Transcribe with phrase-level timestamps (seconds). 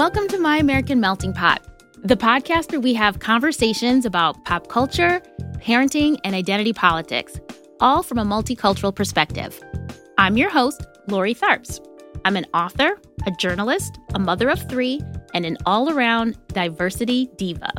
[0.00, 1.62] Welcome to My American Melting Pot,
[2.02, 5.20] the podcast where we have conversations about pop culture,
[5.58, 7.38] parenting, and identity politics,
[7.80, 9.60] all from a multicultural perspective.
[10.16, 11.86] I'm your host, Lori Tharps.
[12.24, 15.02] I'm an author, a journalist, a mother of three,
[15.34, 17.70] and an all around diversity diva.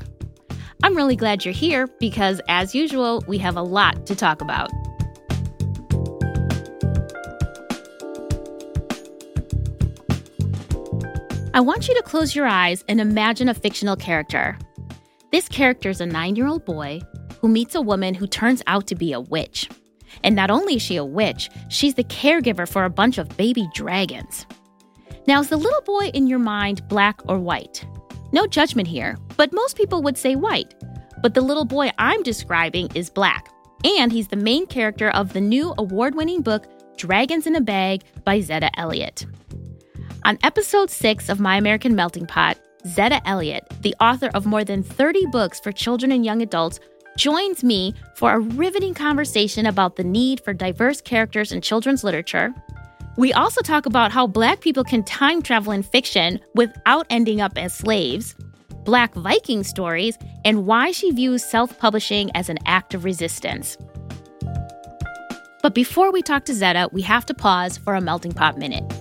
[0.83, 4.69] I'm really glad you're here because, as usual, we have a lot to talk about.
[11.53, 14.57] I want you to close your eyes and imagine a fictional character.
[15.33, 17.01] This character is a nine year old boy
[17.41, 19.69] who meets a woman who turns out to be a witch.
[20.23, 23.67] And not only is she a witch, she's the caregiver for a bunch of baby
[23.73, 24.45] dragons.
[25.27, 27.85] Now, is the little boy in your mind black or white?
[28.31, 30.73] No judgment here, but most people would say white.
[31.21, 33.49] But the little boy I'm describing is black,
[33.83, 38.03] and he's the main character of the new award winning book, Dragons in a Bag
[38.23, 39.25] by Zetta Elliott.
[40.23, 44.83] On episode six of My American Melting Pot, Zetta Elliott, the author of more than
[44.83, 46.79] 30 books for children and young adults,
[47.17, 52.53] joins me for a riveting conversation about the need for diverse characters in children's literature.
[53.17, 57.57] We also talk about how Black people can time travel in fiction without ending up
[57.57, 58.35] as slaves,
[58.85, 63.75] Black Viking stories, and why she views self publishing as an act of resistance.
[65.63, 69.00] But before we talk to Zetta, we have to pause for a melting pot minute.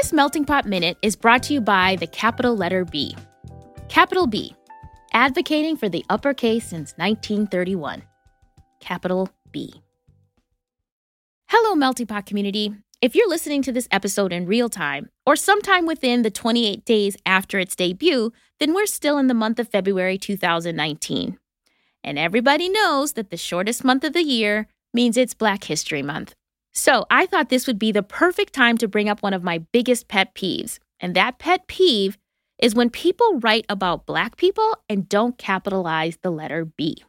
[0.00, 3.16] This Melting Pot Minute is brought to you by the capital letter B.
[3.88, 4.54] Capital B,
[5.12, 8.04] advocating for the uppercase since 1931.
[8.78, 9.82] Capital B.
[11.48, 12.72] Hello, Melting Pot community.
[13.02, 17.16] If you're listening to this episode in real time, or sometime within the 28 days
[17.26, 21.40] after its debut, then we're still in the month of February 2019.
[22.04, 26.36] And everybody knows that the shortest month of the year means it's Black History Month.
[26.72, 29.58] So I thought this would be the perfect time to bring up one of my
[29.72, 30.78] biggest pet peeves.
[31.00, 32.18] And that pet peeve
[32.58, 37.04] is when people write about Black people and don't capitalize the letter B.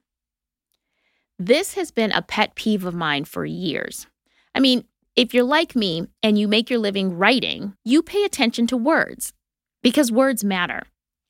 [1.38, 4.08] This has been a pet peeve of mine for years.
[4.54, 4.84] I mean,
[5.16, 9.34] if you're like me and you make your living writing, you pay attention to words
[9.82, 10.84] because words matter.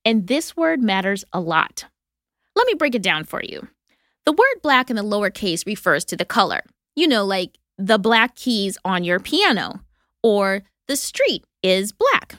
[0.06, 1.86] And this word matters a lot.
[2.56, 3.68] Let me break it down for you.
[4.26, 6.62] The word black in the lowercase refers to the color.
[6.96, 9.80] You know, like the black keys on your piano,
[10.22, 12.36] or the street is black.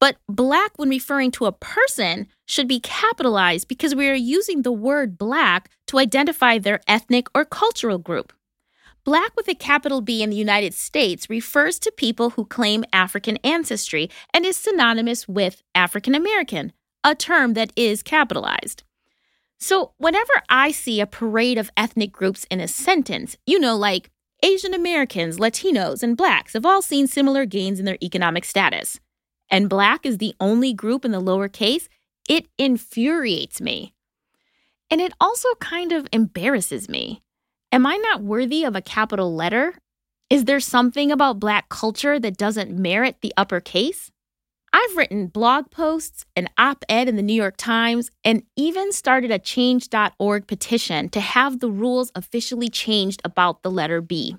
[0.00, 4.72] But black, when referring to a person, should be capitalized because we are using the
[4.72, 8.32] word black to identify their ethnic or cultural group.
[9.04, 13.36] Black with a capital B in the United States refers to people who claim African
[13.38, 16.72] ancestry and is synonymous with African American,
[17.04, 18.82] a term that is capitalized.
[19.58, 24.10] So, whenever I see a parade of ethnic groups in a sentence, you know, like
[24.44, 28.98] Asian Americans, Latinos, and Blacks have all seen similar gains in their economic status.
[29.48, 31.88] And Black is the only group in the lower case,
[32.28, 33.94] it infuriates me.
[34.90, 37.22] And it also kind of embarrasses me.
[37.70, 39.74] Am I not worthy of a capital letter?
[40.28, 44.11] Is there something about Black culture that doesn't merit the uppercase?
[44.72, 49.30] I've written blog posts, an op ed in the New York Times, and even started
[49.30, 54.36] a change.org petition to have the rules officially changed about the letter B.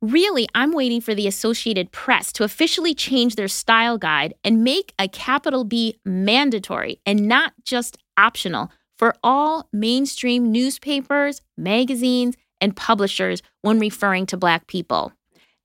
[0.00, 4.92] Really, I'm waiting for the Associated Press to officially change their style guide and make
[4.98, 13.42] a capital B mandatory and not just optional for all mainstream newspapers, magazines, and publishers
[13.60, 15.12] when referring to Black people.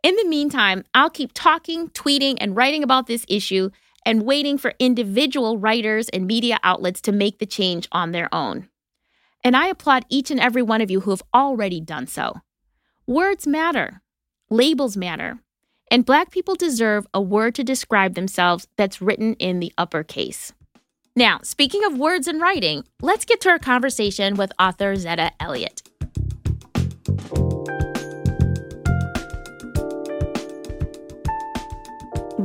[0.04, 3.72] In the meantime, I'll keep talking, tweeting, and writing about this issue
[4.06, 8.70] and waiting for individual writers and media outlets to make the change on their own.
[9.44, 12.42] And I applaud each and every one of you who have already done so.
[13.06, 14.02] Words matter,
[14.50, 15.40] labels matter,
[15.90, 20.54] and Black people deserve a word to describe themselves that's written in the uppercase.
[21.16, 25.82] Now, speaking of words and writing, let's get to our conversation with author Zetta Elliott.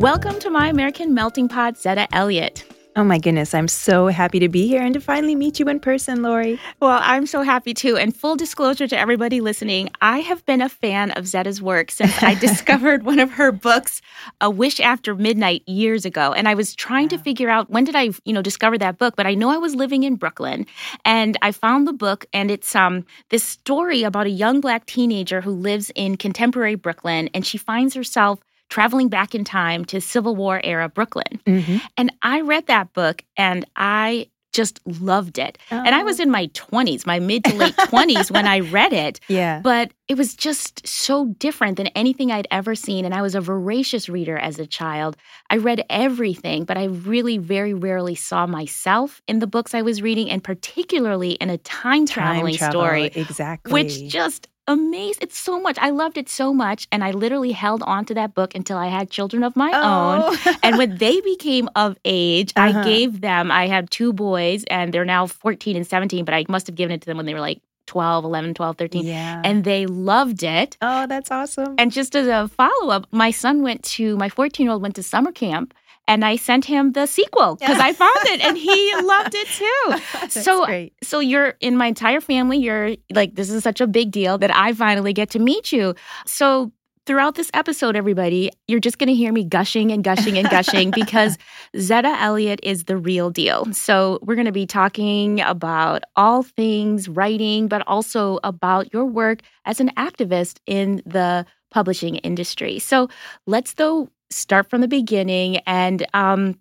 [0.03, 2.65] Welcome to My American Melting Pot, Zetta Elliott.
[2.97, 5.79] Oh my goodness, I'm so happy to be here and to finally meet you in
[5.79, 6.59] person, Lori.
[6.81, 7.97] Well, I'm so happy too.
[7.97, 12.21] And full disclosure to everybody listening, I have been a fan of Zetta's work since
[12.21, 14.03] I discovered one of her books,
[14.41, 16.33] A Wish After Midnight, years ago.
[16.33, 19.15] And I was trying to figure out when did I, you know, discover that book,
[19.15, 20.67] but I know I was living in Brooklyn
[21.05, 25.43] and I found the book and it's um this story about a young black teenager
[25.43, 28.41] who lives in contemporary Brooklyn and she finds herself
[28.73, 31.41] traveling back in time to Civil War era Brooklyn.
[31.47, 31.77] Mm-hmm.
[31.99, 35.59] And I read that book and I just loved it.
[35.71, 35.77] Oh.
[35.77, 36.23] And I was oh.
[36.23, 39.21] in my 20s, my mid to late 20s when I read it.
[39.29, 39.61] Yeah.
[39.63, 43.07] But it was just so different than anything I'd ever seen.
[43.07, 45.17] And I was a voracious reader as a child.
[45.49, 50.03] I read everything, but I really very rarely saw myself in the books I was
[50.03, 53.07] reading, and particularly in a time traveling story.
[53.15, 53.73] Exactly.
[53.73, 55.19] Which just amazing.
[55.23, 55.79] It's so much.
[55.79, 56.87] I loved it so much.
[56.93, 60.39] And I literally held on to that book until I had children of my oh.
[60.47, 60.55] own.
[60.63, 62.81] and when they became of age, uh-huh.
[62.81, 66.45] I gave them, I had two boys and they're now 14 and 17, but I
[66.49, 69.05] must have given it to them when they were like 12, 11, 12, 13.
[69.05, 69.43] Yeah.
[69.45, 70.77] And they loved it.
[70.81, 71.75] Oh, that's awesome.
[71.79, 74.95] And just as a follow up, my son went to, my 14 year old went
[74.97, 75.75] to summer camp
[76.13, 80.29] and I sent him the sequel because I found it and he loved it too.
[80.29, 80.93] so great.
[81.03, 82.59] so you're in my entire family.
[82.59, 85.95] You're like this is such a big deal that I finally get to meet you.
[86.27, 86.71] So
[87.07, 90.91] throughout this episode, everybody, you're just going to hear me gushing and gushing and gushing
[90.95, 91.39] because
[91.77, 93.73] Zetta Elliott is the real deal.
[93.73, 99.41] So, we're going to be talking about all things writing, but also about your work
[99.65, 102.79] as an activist in the publishing industry.
[102.79, 103.09] So,
[103.47, 105.59] let's though start from the beginning.
[105.59, 106.59] And um,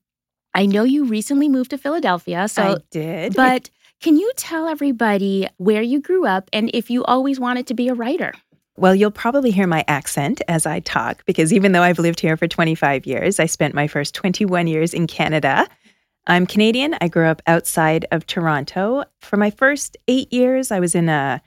[0.53, 2.47] I know you recently moved to Philadelphia.
[2.47, 3.35] So I did.
[3.35, 3.69] But
[4.01, 7.87] can you tell everybody where you grew up and if you always wanted to be
[7.87, 8.33] a writer?
[8.77, 12.37] Well, you'll probably hear my accent as I talk because even though I've lived here
[12.37, 15.67] for 25 years, I spent my first 21 years in Canada.
[16.27, 16.95] I'm Canadian.
[17.01, 19.03] I grew up outside of Toronto.
[19.19, 21.41] For my first eight years, I was in a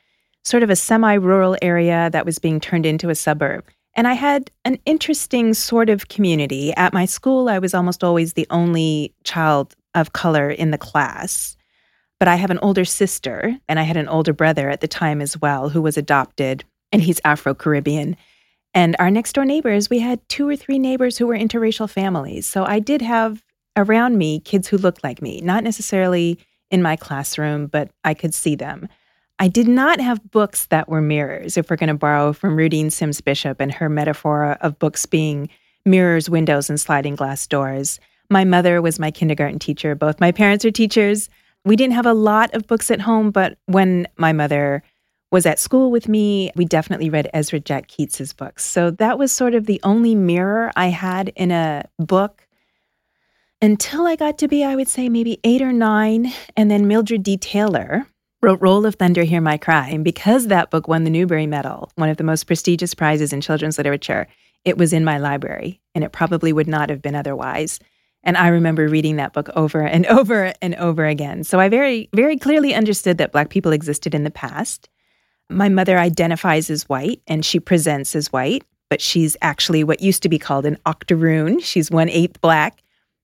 [0.44, 3.64] sort of a semi rural area that was being turned into a suburb.
[3.96, 6.74] And I had an interesting sort of community.
[6.74, 11.56] At my school, I was almost always the only child of color in the class.
[12.18, 15.20] But I have an older sister, and I had an older brother at the time
[15.20, 18.16] as well, who was adopted, and he's Afro Caribbean.
[18.72, 22.46] And our next door neighbors, we had two or three neighbors who were interracial families.
[22.46, 23.44] So I did have
[23.76, 26.38] around me kids who looked like me, not necessarily
[26.70, 28.88] in my classroom, but I could see them.
[29.38, 32.92] I did not have books that were mirrors, if we're going to borrow from Rudine
[32.92, 35.48] Sims Bishop and her metaphor of books being
[35.84, 37.98] mirrors, windows, and sliding glass doors.
[38.30, 39.94] My mother was my kindergarten teacher.
[39.94, 41.28] Both my parents are teachers.
[41.64, 44.82] We didn't have a lot of books at home, but when my mother
[45.30, 48.64] was at school with me, we definitely read Ezra Jack Keats's books.
[48.64, 52.46] So that was sort of the only mirror I had in a book
[53.60, 56.32] until I got to be, I would say, maybe eight or nine.
[56.56, 57.36] And then Mildred D.
[57.36, 58.06] Taylor,
[58.44, 59.88] wrote Roll of Thunder, Hear My Cry.
[59.88, 63.40] And because that book won the Newbery Medal, one of the most prestigious prizes in
[63.40, 64.28] children's literature,
[64.66, 67.80] it was in my library and it probably would not have been otherwise.
[68.22, 71.42] And I remember reading that book over and over and over again.
[71.42, 74.90] So I very, very clearly understood that Black people existed in the past.
[75.48, 80.22] My mother identifies as white and she presents as white, but she's actually what used
[80.22, 81.60] to be called an octoroon.
[81.60, 82.82] She's one eighth Black.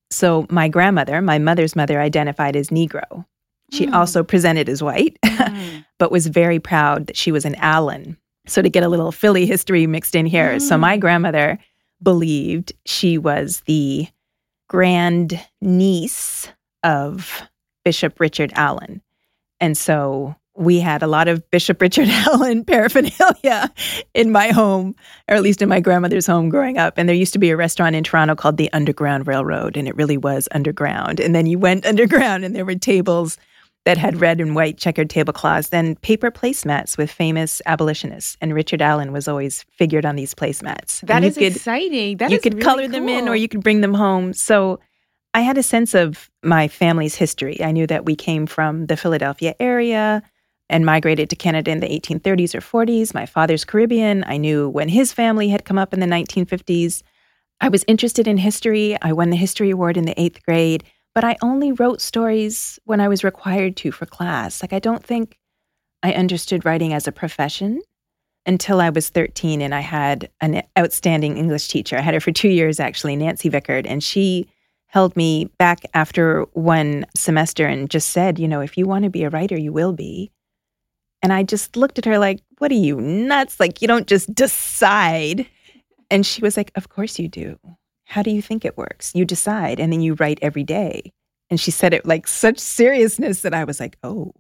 [0.09, 3.27] So my grandmother, my mother's mother, identified as Negro.
[3.73, 3.95] She mm.
[3.95, 5.85] also presented as white, mm.
[5.99, 8.17] but was very proud that she was an Allen.
[8.47, 10.57] So to get a little Philly history mixed in here.
[10.57, 10.61] Mm.
[10.61, 11.59] So my grandmother
[12.03, 14.09] believed she was the
[14.69, 16.49] grand niece
[16.83, 17.43] of
[17.85, 19.03] Bishop Richard Allen.
[19.61, 23.73] And so we had a lot of Bishop Richard Allen paraphernalia
[24.15, 24.95] in my home,
[25.29, 26.95] or at least in my grandmother's home growing up.
[26.97, 29.97] And there used to be a restaurant in Toronto called the Underground Railroad, and it
[29.97, 31.21] really was underground.
[31.21, 33.39] And then you went underground, and there were tables
[33.85, 38.37] that had red and white checkered tablecloths, and paper placemats with famous abolitionists.
[38.41, 41.01] And Richard Allen was always figured on these placemats.
[41.07, 42.19] That is could, exciting.
[42.19, 42.93] That you could really color cool.
[42.93, 44.33] them in or you could bring them home.
[44.35, 44.81] So
[45.33, 47.63] I had a sense of my family's history.
[47.63, 50.23] I knew that we came from the Philadelphia area
[50.69, 53.15] and migrated to Canada in the 1830s or 40s.
[53.15, 54.25] My father's Caribbean.
[54.27, 57.03] I knew when his family had come up in the 1950s.
[57.63, 58.97] I was interested in history.
[59.01, 60.85] I won the history award in the eighth grade
[61.15, 64.63] but I only wrote stories when I was required to for class.
[64.63, 65.39] Like, I don't think
[66.03, 67.83] I understood writing as a profession
[68.47, 71.97] until I was 13 and I had an outstanding English teacher.
[71.97, 74.49] I had her for two years, actually, Nancy Vickard, and she
[74.87, 79.11] held me back after one semester and just said, you know, if you want to
[79.11, 80.33] be a writer, you will be.
[81.23, 83.61] And I just looked at her like, what are you nuts?
[83.61, 85.47] Like, you don't just decide.
[86.11, 87.59] And she was like, of course you do.
[88.11, 89.13] How do you think it works?
[89.15, 91.13] You decide and then you write every day.
[91.49, 94.35] And she said it like such seriousness that I was like, oh,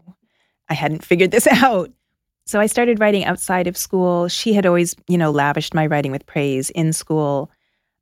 [0.68, 1.88] I hadn't figured this out.
[2.46, 4.26] So I started writing outside of school.
[4.26, 7.48] She had always, you know, lavished my writing with praise in school.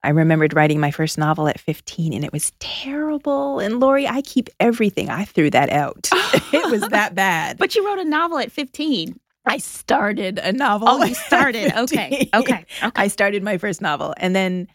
[0.03, 3.59] I remembered writing my first novel at 15 and it was terrible.
[3.59, 5.11] And Lori, I keep everything.
[5.11, 6.09] I threw that out.
[6.15, 7.59] it was that bad.
[7.59, 9.21] But you wrote a novel at 15.
[9.45, 10.89] I started a novel.
[10.89, 11.77] Oh, you started.
[11.77, 12.31] Okay.
[12.33, 12.65] Okay.
[12.83, 12.93] Okay.
[12.97, 14.15] I started my first novel.
[14.17, 14.67] And then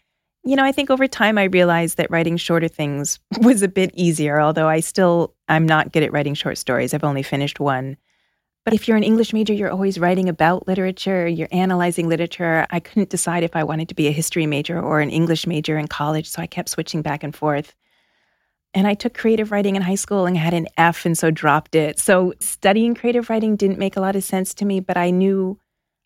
[0.44, 3.90] you know, I think over time I realized that writing shorter things was a bit
[3.94, 6.92] easier, although I still I'm not good at writing short stories.
[6.94, 7.96] I've only finished one.
[8.64, 12.66] But if you're an English major, you're always writing about literature, you're analyzing literature.
[12.70, 15.76] I couldn't decide if I wanted to be a history major or an English major
[15.76, 17.74] in college, so I kept switching back and forth.
[18.72, 21.74] And I took creative writing in high school and had an F and so dropped
[21.74, 21.98] it.
[21.98, 25.60] So studying creative writing didn't make a lot of sense to me, but I knew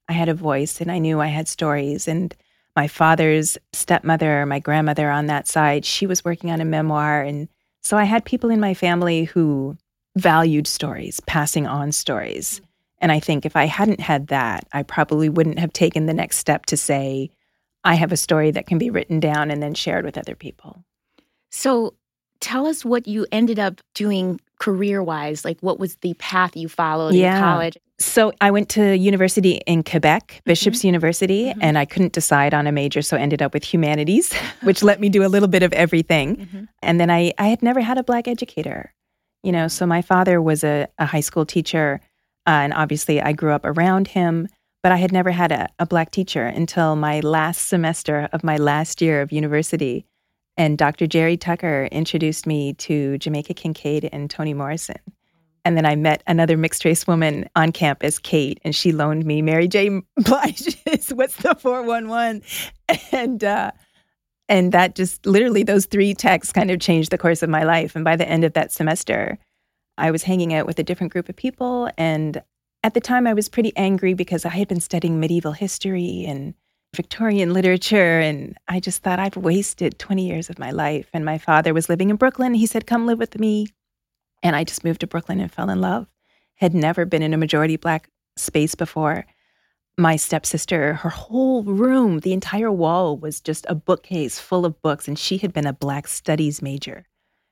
[0.08, 2.08] I had a voice and I knew I had stories.
[2.08, 2.34] And
[2.78, 7.22] my father's stepmother, my grandmother on that side, she was working on a memoir.
[7.22, 7.48] And
[7.80, 9.76] so I had people in my family who
[10.14, 12.60] valued stories, passing on stories.
[12.98, 16.36] And I think if I hadn't had that, I probably wouldn't have taken the next
[16.36, 17.30] step to say,
[17.82, 20.84] I have a story that can be written down and then shared with other people.
[21.50, 21.94] So
[22.40, 25.44] tell us what you ended up doing career wise.
[25.44, 27.36] Like, what was the path you followed yeah.
[27.36, 27.76] in college?
[28.00, 30.42] So I went to university in Quebec, mm-hmm.
[30.44, 30.88] Bishop's mm-hmm.
[30.88, 31.58] University, mm-hmm.
[31.60, 35.08] and I couldn't decide on a major, so ended up with humanities, which let me
[35.08, 36.36] do a little bit of everything.
[36.36, 36.64] Mm-hmm.
[36.82, 38.94] And then I, I had never had a black educator.
[39.42, 42.00] You know, so my father was a, a high school teacher,
[42.46, 44.48] uh, and obviously I grew up around him,
[44.82, 48.56] but I had never had a, a black teacher until my last semester of my
[48.56, 50.06] last year of university.
[50.58, 51.06] And Dr.
[51.06, 54.98] Jerry Tucker introduced me to Jamaica Kincaid and Toni Morrison.
[55.64, 59.40] And then I met another mixed race woman on campus, Kate, and she loaned me
[59.40, 59.88] Mary J.
[60.16, 62.42] Blige's What's the 411?
[63.12, 63.70] And uh,
[64.48, 67.94] and that just literally, those three texts kind of changed the course of my life.
[67.94, 69.38] And by the end of that semester,
[69.98, 71.90] I was hanging out with a different group of people.
[71.98, 72.42] And
[72.82, 76.54] at the time, I was pretty angry because I had been studying medieval history and
[76.94, 78.20] Victorian literature.
[78.20, 81.08] And I just thought I've wasted 20 years of my life.
[81.12, 82.54] And my father was living in Brooklyn.
[82.54, 83.68] He said, Come live with me.
[84.42, 86.06] And I just moved to Brooklyn and fell in love.
[86.56, 89.26] Had never been in a majority Black space before
[89.98, 95.08] my stepsister, her whole room, the entire wall was just a bookcase full of books.
[95.08, 97.04] And she had been a Black studies major.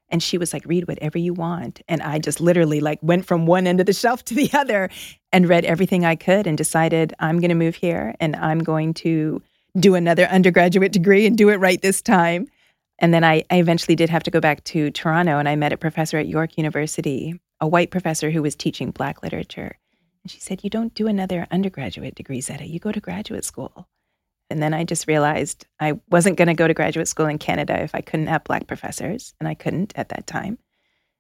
[0.09, 1.83] And she was like, read whatever you want.
[1.89, 4.89] And I just literally like went from one end of the shelf to the other
[5.37, 8.95] and read everything I could and decided I'm going to move here and I'm going
[8.95, 9.43] to
[9.79, 12.49] do another undergraduate degree and do it right this time.
[13.01, 15.75] And then I, I eventually did have to go back to Toronto and I met
[15.75, 19.77] a professor at York University, a white professor who was teaching Black literature.
[20.23, 22.67] And she said, You don't do another undergraduate degree, Zetta.
[22.67, 23.87] You go to graduate school.
[24.49, 27.79] And then I just realized I wasn't going to go to graduate school in Canada
[27.83, 30.57] if I couldn't have Black professors, and I couldn't at that time.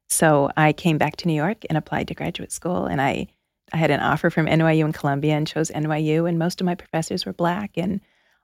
[0.08, 2.86] So I came back to New York and applied to graduate school.
[2.86, 3.26] And I,
[3.72, 6.28] I had an offer from NYU and Columbia and chose NYU.
[6.28, 8.00] And most of my professors were Black, and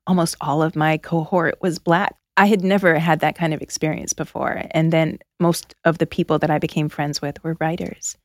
[0.06, 2.16] almost all of my cohort was Black.
[2.36, 4.62] I had never had that kind of experience before.
[4.70, 8.16] And then most of the people that I became friends with were writers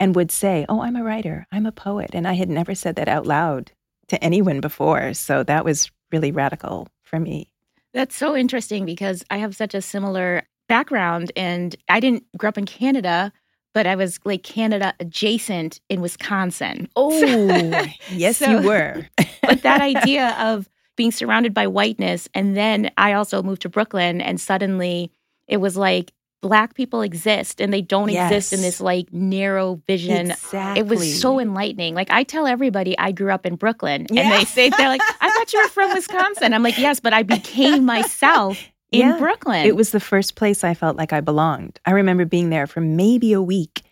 [0.00, 2.10] and would say, Oh, I'm a writer, I'm a poet.
[2.12, 3.72] And I had never said that out loud
[4.08, 5.12] to anyone before.
[5.14, 7.50] So that was really radical for me.
[7.94, 12.58] That's so interesting because I have such a similar background and I didn't grow up
[12.58, 13.32] in Canada,
[13.78, 16.88] but I was like Canada adjacent in Wisconsin.
[16.96, 19.06] Oh, yes, so, you were.
[19.42, 22.28] but that idea of being surrounded by whiteness.
[22.34, 25.12] And then I also moved to Brooklyn and suddenly
[25.46, 28.32] it was like black people exist and they don't yes.
[28.32, 30.32] exist in this like narrow vision.
[30.32, 30.80] Exactly.
[30.80, 31.94] It was so enlightening.
[31.94, 34.22] Like I tell everybody I grew up in Brooklyn yeah.
[34.22, 36.52] and they say they're like, I thought you were from Wisconsin.
[36.52, 38.58] I'm like, yes, but I became myself
[38.90, 39.18] in yeah.
[39.18, 39.66] Brooklyn.
[39.66, 41.80] It was the first place I felt like I belonged.
[41.84, 43.82] I remember being there for maybe a week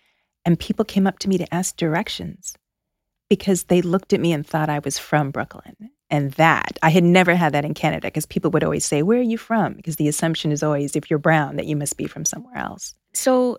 [0.45, 2.57] and people came up to me to ask directions
[3.29, 6.79] because they looked at me and thought I was from Brooklyn and that.
[6.83, 9.38] I had never had that in Canada because people would always say, Where are you
[9.38, 9.75] from?
[9.75, 12.95] Because the assumption is always, if you're brown, that you must be from somewhere else.
[13.12, 13.59] So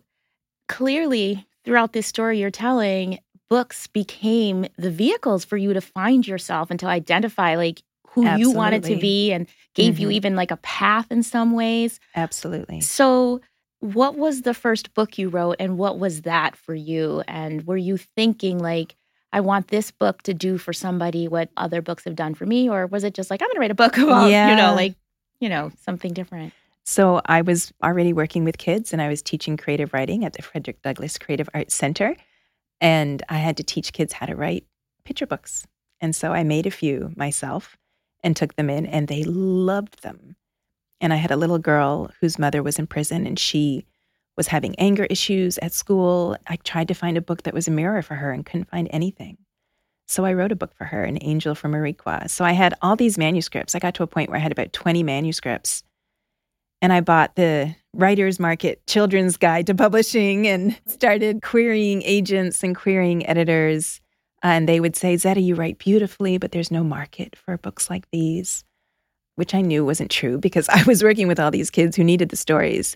[0.69, 6.71] clearly, throughout this story you're telling, books became the vehicles for you to find yourself
[6.71, 8.41] and to identify like who Absolutely.
[8.41, 10.03] you wanted to be and gave mm-hmm.
[10.03, 11.99] you even like a path in some ways.
[12.15, 12.81] Absolutely.
[12.81, 13.39] So,
[13.79, 17.21] what was the first book you wrote and what was that for you?
[17.27, 18.95] And were you thinking like,
[19.31, 22.67] I want this book to do for somebody what other books have done for me?
[22.67, 24.49] Or was it just like, I'm going to write a book about, yeah.
[24.49, 24.95] you know, like,
[25.39, 26.53] you know, something different?
[26.85, 30.41] So I was already working with kids and I was teaching creative writing at the
[30.41, 32.15] Frederick Douglass Creative Arts Center.
[32.81, 34.65] And I had to teach kids how to write
[35.03, 35.67] picture books.
[36.01, 37.77] And so I made a few myself
[38.23, 40.35] and took them in, and they loved them.
[40.99, 43.85] And I had a little girl whose mother was in prison, and she
[44.35, 46.37] was having anger issues at school.
[46.47, 48.87] I tried to find a book that was a mirror for her and couldn't find
[48.91, 49.37] anything.
[50.07, 52.29] So I wrote a book for her, An Angel from Mariqua.
[52.29, 53.75] So I had all these manuscripts.
[53.75, 55.83] I got to a point where I had about 20 manuscripts.
[56.81, 62.75] And I bought the Writer's Market Children's Guide to Publishing and started querying agents and
[62.75, 63.99] querying editors.
[64.47, 68.09] And they would say, Zetta, you write beautifully, but there's no market for books like
[68.11, 68.63] these,
[69.35, 72.29] which I knew wasn't true because I was working with all these kids who needed
[72.29, 72.95] the stories.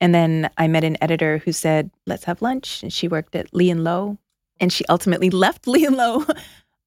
[0.00, 2.82] And then I met an editor who said, let's have lunch.
[2.82, 4.16] And she worked at Lee and Low.
[4.60, 6.24] And she ultimately left Lee and Low.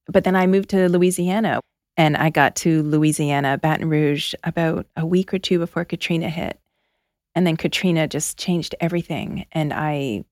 [0.07, 1.59] but then I moved to Louisiana
[1.95, 6.59] and I got to Louisiana, Baton Rouge, about a week or two before Katrina hit.
[7.35, 9.45] And then Katrina just changed everything.
[9.51, 10.25] And I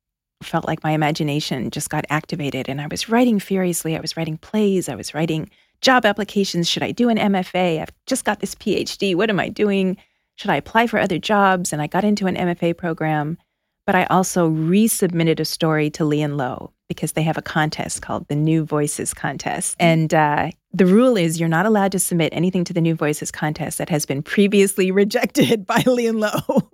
[0.43, 2.69] felt like my imagination just got activated.
[2.69, 3.97] And I was writing furiously.
[3.97, 4.89] I was writing plays.
[4.89, 5.49] I was writing
[5.81, 6.69] job applications.
[6.69, 7.81] Should I do an MFA?
[7.81, 9.15] I've just got this PhD.
[9.15, 9.97] What am I doing?
[10.35, 11.73] Should I apply for other jobs?
[11.73, 13.37] And I got into an MFA program.
[13.85, 18.01] But I also resubmitted a story to Lee and Low because they have a contest
[18.01, 19.75] called the New Voices Contest.
[19.79, 23.31] And uh, the rule is you're not allowed to submit anything to the New Voices
[23.31, 26.71] Contest that has been previously rejected by Lee and Low.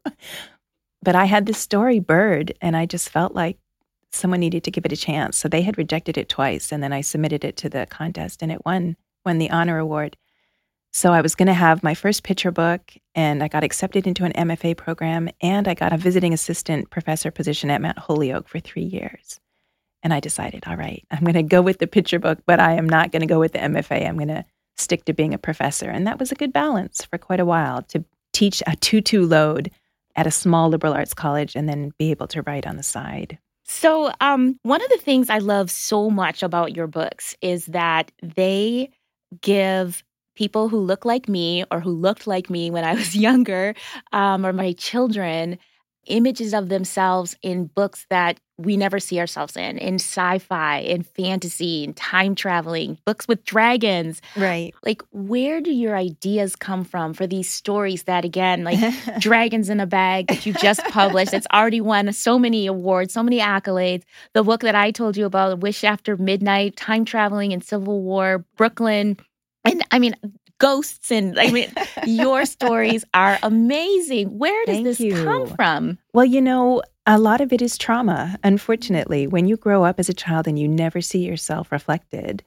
[1.01, 3.57] But I had this story, Bird, and I just felt like
[4.11, 5.37] someone needed to give it a chance.
[5.37, 8.51] So they had rejected it twice, and then I submitted it to the contest, and
[8.51, 10.17] it won won the honor award.
[10.91, 14.25] So I was going to have my first picture book, and I got accepted into
[14.25, 18.59] an MFA program, and I got a visiting assistant professor position at Mount Holyoke for
[18.59, 19.39] three years.
[20.01, 22.73] And I decided, all right, I'm going to go with the picture book, but I
[22.73, 24.07] am not going to go with the MFA.
[24.07, 24.45] I'm going to
[24.77, 25.89] stick to being a professor.
[25.89, 29.25] And that was a good balance for quite a while to teach a 2 2
[29.25, 29.69] load
[30.15, 33.37] at a small liberal arts college and then be able to write on the side.
[33.65, 38.11] So, um, one of the things I love so much about your books is that
[38.21, 38.89] they
[39.41, 40.03] give
[40.35, 43.75] people who look like me or who looked like me when I was younger,
[44.11, 45.59] um, or my children,
[46.09, 51.85] images of themselves in books that we never see ourselves in, in sci-fi, in fantasy,
[51.85, 54.21] in time traveling, books with dragons.
[54.35, 54.73] Right.
[54.85, 58.79] Like where do your ideas come from for these stories that again, like
[59.19, 63.23] Dragons in a Bag that you just published, it's already won so many awards, so
[63.23, 64.03] many accolades.
[64.33, 68.45] The book that I told you about, Wish After Midnight, time traveling in Civil War,
[68.57, 69.17] Brooklyn,
[69.65, 70.15] and I mean,
[70.59, 71.71] ghosts and I mean
[72.05, 74.37] your stories are amazing.
[74.37, 75.23] Where does Thank this you.
[75.23, 75.97] come from?
[76.13, 78.37] Well, you know, a lot of it is trauma.
[78.43, 82.43] Unfortunately, when you grow up as a child and you never see yourself reflected,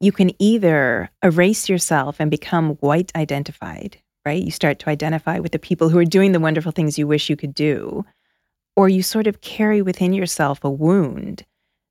[0.00, 4.42] you can either erase yourself and become white identified, right?
[4.42, 7.30] You start to identify with the people who are doing the wonderful things you wish
[7.30, 8.04] you could do,
[8.76, 11.44] or you sort of carry within yourself a wound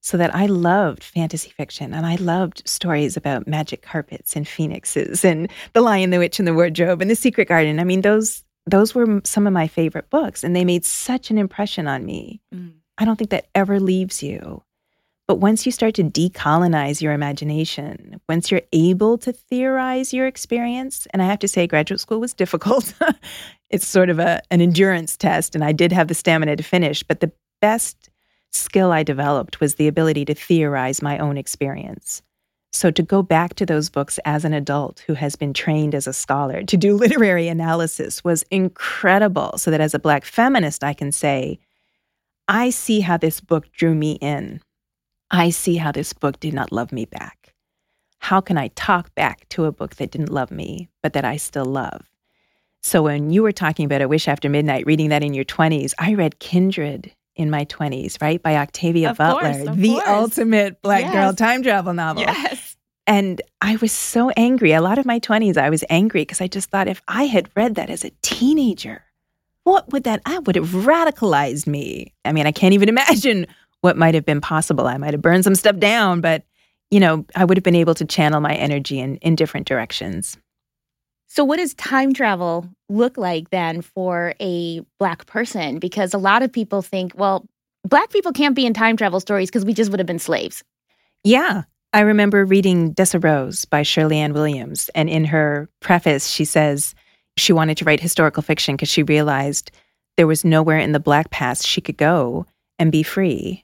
[0.07, 5.25] so that I loved fantasy fiction and I loved stories about magic carpets and phoenixes
[5.25, 7.79] and The Lion, the Witch, and the Wardrobe and The Secret Garden.
[7.79, 11.37] I mean, those those were some of my favorite books, and they made such an
[11.37, 12.41] impression on me.
[12.53, 12.73] Mm.
[12.97, 14.63] I don't think that ever leaves you.
[15.27, 21.05] But once you start to decolonize your imagination, once you're able to theorize your experience,
[21.11, 22.93] and I have to say, graduate school was difficult.
[23.69, 27.03] it's sort of a, an endurance test, and I did have the stamina to finish.
[27.03, 28.09] But the best
[28.51, 32.21] skill I developed was the ability to theorize my own experience.
[32.73, 36.05] So, to go back to those books as an adult who has been trained as
[36.05, 39.57] a scholar to do literary analysis was incredible.
[39.57, 41.59] So that as a Black feminist, I can say,
[42.47, 44.61] I see how this book drew me in.
[45.31, 47.53] I see how this book did not love me back.
[48.19, 51.37] How can I talk back to a book that didn't love me, but that I
[51.37, 52.09] still love?
[52.83, 55.93] So, when you were talking about A Wish After Midnight, reading that in your 20s,
[55.97, 58.41] I read Kindred in my 20s, right?
[58.41, 60.07] By Octavia of Butler, course, the course.
[60.07, 61.13] ultimate black yes.
[61.13, 62.23] girl time travel novel.
[62.23, 62.75] Yes.
[63.05, 64.73] And I was so angry.
[64.73, 67.49] A lot of my 20s, I was angry because I just thought if I had
[67.55, 69.03] read that as a teenager,
[69.63, 72.13] what would that, I would have radicalized me.
[72.25, 73.47] I mean, I can't even imagine
[73.81, 74.87] what might have been possible.
[74.87, 76.43] I might have burned some stuff down, but,
[76.91, 80.37] you know, I would have been able to channel my energy in, in different directions.
[81.27, 85.79] So, what does time travel look like then for a Black person?
[85.79, 87.45] Because a lot of people think, well,
[87.83, 90.63] Black people can't be in time travel stories because we just would have been slaves.
[91.23, 91.63] Yeah.
[91.93, 94.89] I remember reading Dessa Rose by Sherley Anne Williams.
[94.93, 96.95] And in her preface, she says
[97.37, 99.71] she wanted to write historical fiction because she realized
[100.17, 102.45] there was nowhere in the Black past she could go
[102.79, 103.63] and be free.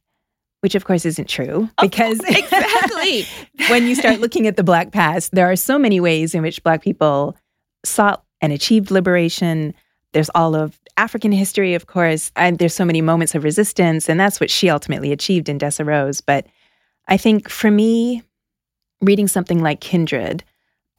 [0.62, 3.26] Which, of course, isn't true oh, because oh, exactly
[3.69, 6.63] when you start looking at the Black past, there are so many ways in which
[6.63, 7.36] Black people
[7.83, 9.73] sought and achieved liberation.
[10.11, 14.19] There's all of African history, of course, and there's so many moments of resistance, and
[14.19, 16.21] that's what she ultimately achieved in Dessa Rose.
[16.21, 16.45] But
[17.07, 18.23] I think for me,
[19.01, 20.43] reading something like Kindred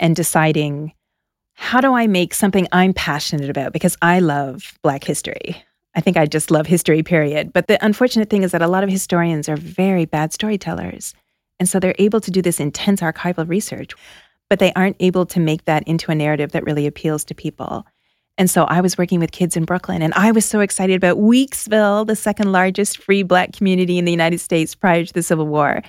[0.00, 0.92] and deciding
[1.54, 5.62] how do I make something I'm passionate about because I love Black history.
[5.94, 7.52] I think I just love history, period.
[7.52, 11.14] But the unfortunate thing is that a lot of historians are very bad storytellers.
[11.60, 13.92] And so they're able to do this intense archival research,
[14.50, 17.86] but they aren't able to make that into a narrative that really appeals to people.
[18.36, 21.18] And so I was working with kids in Brooklyn, and I was so excited about
[21.18, 25.46] Weeksville, the second largest free Black community in the United States prior to the Civil
[25.46, 25.82] War.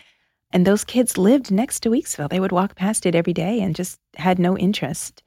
[0.52, 2.30] And those kids lived next to Weeksville.
[2.30, 5.24] They would walk past it every day and just had no interest.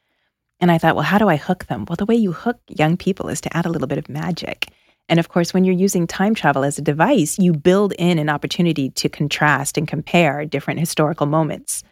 [0.60, 1.84] And I thought, well, how do I hook them?
[1.88, 4.68] Well, the way you hook young people is to add a little bit of magic.
[5.08, 8.28] And of course, when you're using time travel as a device, you build in an
[8.28, 11.82] opportunity to contrast and compare different historical moments.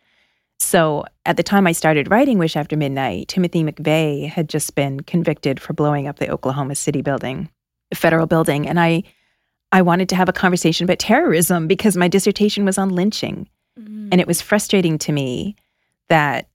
[0.59, 5.01] So at the time I started writing Wish After Midnight, Timothy McVeigh had just been
[5.01, 7.51] convicted for blowing up the Oklahoma City building,
[7.95, 8.67] federal building.
[8.67, 9.03] And I
[9.73, 13.49] I wanted to have a conversation about terrorism because my dissertation was on lynching.
[13.79, 14.09] Mm.
[14.13, 15.57] And it was frustrating to me
[16.09, 16.49] that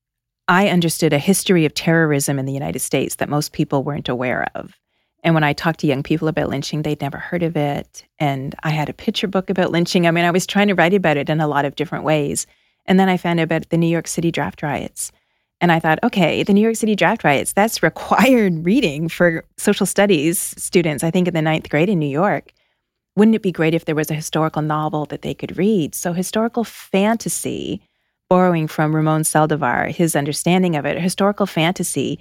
[0.48, 4.48] I understood a history of terrorism in the United States that most people weren't aware
[4.56, 4.78] of.
[5.24, 8.06] And when I talked to young people about lynching, they'd never heard of it.
[8.18, 10.08] And I had a picture book about lynching.
[10.08, 12.48] I mean, I was trying to write about it in a lot of different ways.
[12.92, 15.14] And then I found out about the New York City draft riots.
[15.62, 19.86] And I thought, okay, the New York City draft riots, that's required reading for social
[19.86, 22.52] studies students, I think in the ninth grade in New York.
[23.16, 25.96] Wouldn't it be great if there was a historical novel that they could read?
[25.96, 27.82] So, historical fantasy,
[28.30, 32.20] borrowing from Ramon Saldivar, his understanding of it, historical fantasy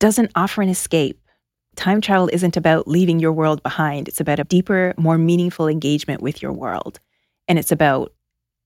[0.00, 1.20] doesn't offer an escape
[1.76, 4.08] time travel isn't about leaving your world behind.
[4.08, 6.98] It's about a deeper, more meaningful engagement with your world.
[7.46, 8.12] And it's about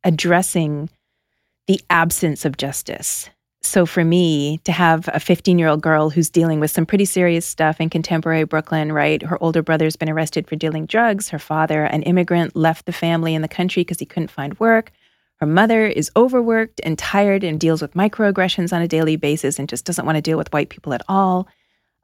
[0.03, 0.89] addressing
[1.67, 3.29] the absence of justice.
[3.65, 7.05] So for me, to have a 15 year old girl who's dealing with some pretty
[7.05, 9.23] serious stuff in contemporary Brooklyn, right?
[9.23, 11.29] Her older brother's been arrested for dealing drugs.
[11.29, 14.91] Her father, an immigrant, left the family in the country because he couldn't find work.
[15.37, 19.69] Her mother is overworked and tired and deals with microaggressions on a daily basis and
[19.69, 21.49] just doesn't want to deal with white people at all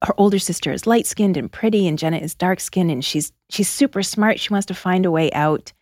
[0.05, 3.33] her older sister is light skinned and pretty, and Jenna is dark skinned, and she's
[3.51, 4.39] she's super smart.
[4.39, 5.73] She wants to find a way out.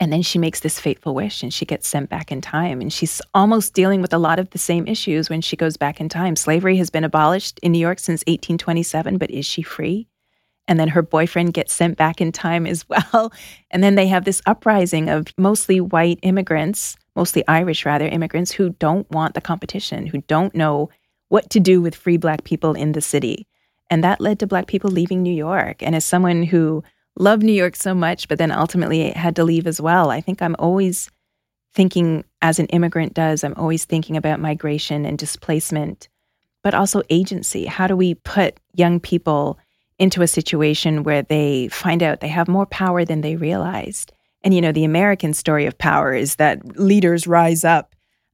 [0.00, 2.80] And then she makes this fateful wish and she gets sent back in time.
[2.80, 6.00] And she's almost dealing with a lot of the same issues when she goes back
[6.00, 6.34] in time.
[6.34, 10.08] Slavery has been abolished in New York since 1827, but is she free?
[10.68, 13.32] And then her boyfriend gets sent back in time as well.
[13.70, 18.70] And then they have this uprising of mostly white immigrants, mostly Irish rather, immigrants who
[18.70, 20.90] don't want the competition, who don't know
[21.28, 23.46] what to do with free Black people in the city.
[23.90, 25.82] And that led to Black people leaving New York.
[25.82, 26.82] And as someone who
[27.18, 30.40] loved New York so much, but then ultimately had to leave as well, I think
[30.40, 31.10] I'm always
[31.74, 36.08] thinking, as an immigrant does, I'm always thinking about migration and displacement,
[36.62, 37.64] but also agency.
[37.66, 39.58] How do we put young people
[39.98, 44.12] into a situation where they find out they have more power than they realized?
[44.42, 47.91] And, you know, the American story of power is that leaders rise up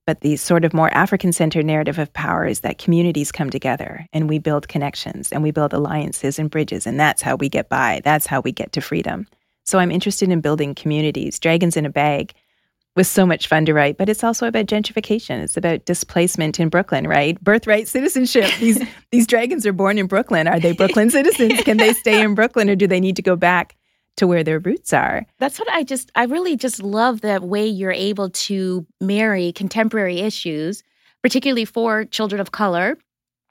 [0.08, 4.06] but the sort of more African centered narrative of power is that communities come together
[4.14, 6.86] and we build connections and we build alliances and bridges.
[6.86, 8.00] And that's how we get by.
[8.04, 9.26] That's how we get to freedom.
[9.66, 11.38] So I'm interested in building communities.
[11.38, 12.32] Dragons in a Bag
[12.96, 15.42] was so much fun to write, but it's also about gentrification.
[15.42, 17.38] It's about displacement in Brooklyn, right?
[17.44, 18.50] Birthright citizenship.
[18.60, 20.48] These these dragons are born in Brooklyn.
[20.48, 21.60] Are they Brooklyn citizens?
[21.64, 23.76] Can they stay in Brooklyn or do they need to go back
[24.18, 25.24] to where their roots are.
[25.38, 30.20] That's what I just, I really just love the way you're able to marry contemporary
[30.20, 30.82] issues,
[31.22, 32.98] particularly for children of color,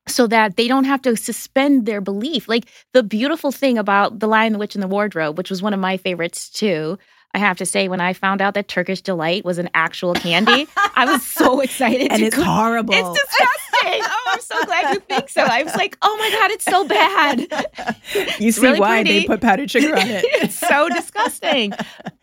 [0.07, 2.47] so that they don't have to suspend their belief.
[2.47, 5.73] Like the beautiful thing about The Lion, the Witch, and the Wardrobe, which was one
[5.73, 6.97] of my favorites too.
[7.33, 10.65] I have to say, when I found out that Turkish delight was an actual candy,
[10.95, 12.09] I was so excited.
[12.11, 12.93] and it's go- horrible.
[12.93, 13.66] It's disgusting.
[14.03, 15.41] oh, I'm so glad you think so.
[15.41, 17.95] I was like, oh my God, it's so bad.
[18.39, 19.19] You see really why pretty.
[19.21, 20.23] they put powdered sugar on it.
[20.27, 21.73] it's so disgusting.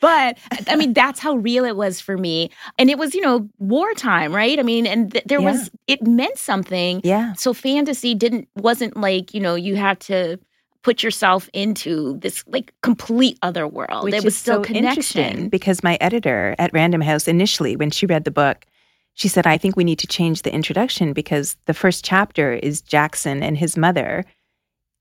[0.00, 2.50] But I mean, that's how real it was for me.
[2.79, 4.59] And it was, you know, wartime, right?
[4.59, 5.53] I mean, and th- there yeah.
[5.53, 7.00] was, it meant something.
[7.05, 7.35] Yeah.
[7.35, 10.38] So fantasy didn't, wasn't like, you know, you had to
[10.85, 14.05] put yourself into this like complete other world.
[14.05, 15.48] Which it was still so connection.
[15.48, 18.66] because my editor at Random House initially, when she read the book,
[19.14, 22.81] she said, I think we need to change the introduction because the first chapter is
[22.83, 24.24] Jackson and his mother.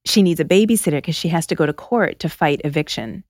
[0.06, 3.24] She needs a babysitter because she has to go to court to fight eviction.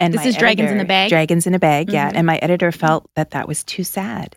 [0.00, 1.08] And this is editor, Dragons in a Bag?
[1.10, 1.94] Dragons in a Bag, mm-hmm.
[1.94, 2.10] yeah.
[2.14, 4.36] And my editor felt that that was too sad.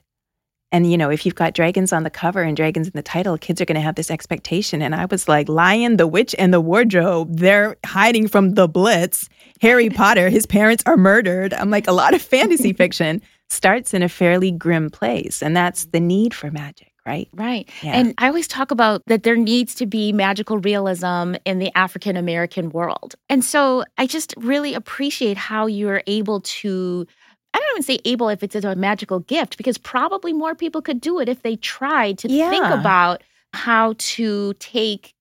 [0.71, 3.37] And, you know, if you've got dragons on the cover and dragons in the title,
[3.37, 4.81] kids are going to have this expectation.
[4.81, 9.29] And I was like, Lion, the Witch, and the Wardrobe, they're hiding from the Blitz.
[9.61, 11.53] Harry Potter, his parents are murdered.
[11.53, 15.41] I'm like, a lot of fantasy fiction starts in a fairly grim place.
[15.41, 15.91] And that's mm.
[15.91, 17.29] the need for magic right?
[17.33, 17.69] Right.
[17.83, 17.93] Yeah.
[17.93, 22.17] And I always talk about that there needs to be magical realism in the African
[22.17, 23.15] American world.
[23.29, 27.05] And so I just really appreciate how you're able to.
[27.53, 30.99] I don't even say able if it's a magical gift, because probably more people could
[30.99, 32.49] do it if they tried to yeah.
[32.49, 35.13] think about how to take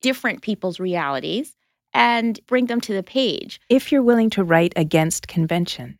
[0.00, 1.54] different people's realities
[1.92, 3.60] and bring them to the page.
[3.68, 5.98] If you're willing to write against convention.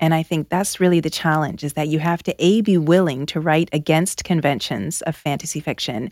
[0.00, 3.26] And I think that's really the challenge is that you have to A, be willing
[3.26, 6.10] to write against conventions of fantasy fiction.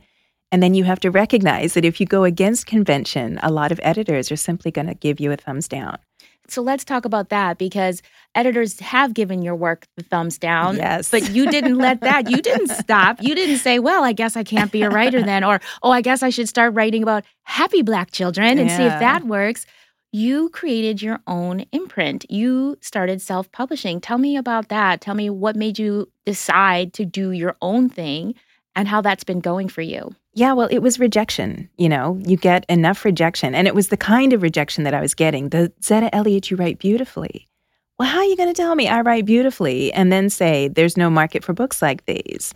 [0.53, 3.81] And then you have to recognize that if you go against convention, a lot of
[3.83, 5.99] editors are simply going to give you a thumbs down.
[6.49, 8.03] So let's talk about that because
[8.37, 10.77] editors have given your work the thumbs down.
[10.77, 11.11] Yes.
[11.11, 13.21] But you didn't let that, you didn't stop.
[13.21, 16.03] You didn't say, well, I guess I can't be a writer then, or, oh, I
[16.03, 18.77] guess I should start writing about happy Black children and yeah.
[18.77, 19.67] see if that works
[20.17, 22.25] you created your own imprint.
[22.31, 24.01] You started self publishing.
[24.01, 25.03] Tell me about that.
[25.03, 28.35] Tell me what made you decide to do your own thing
[28.75, 30.15] and how that's been going for you.
[30.33, 31.69] Yeah, well, it was rejection.
[31.77, 33.55] You know, you get enough rejection.
[33.55, 35.51] And it was the kind of rejection that I was getting.
[35.51, 37.47] The Zetta Elliott, you write beautifully.
[37.99, 40.97] Well, how are you going to tell me I write beautifully and then say there's
[40.97, 42.55] no market for books like these?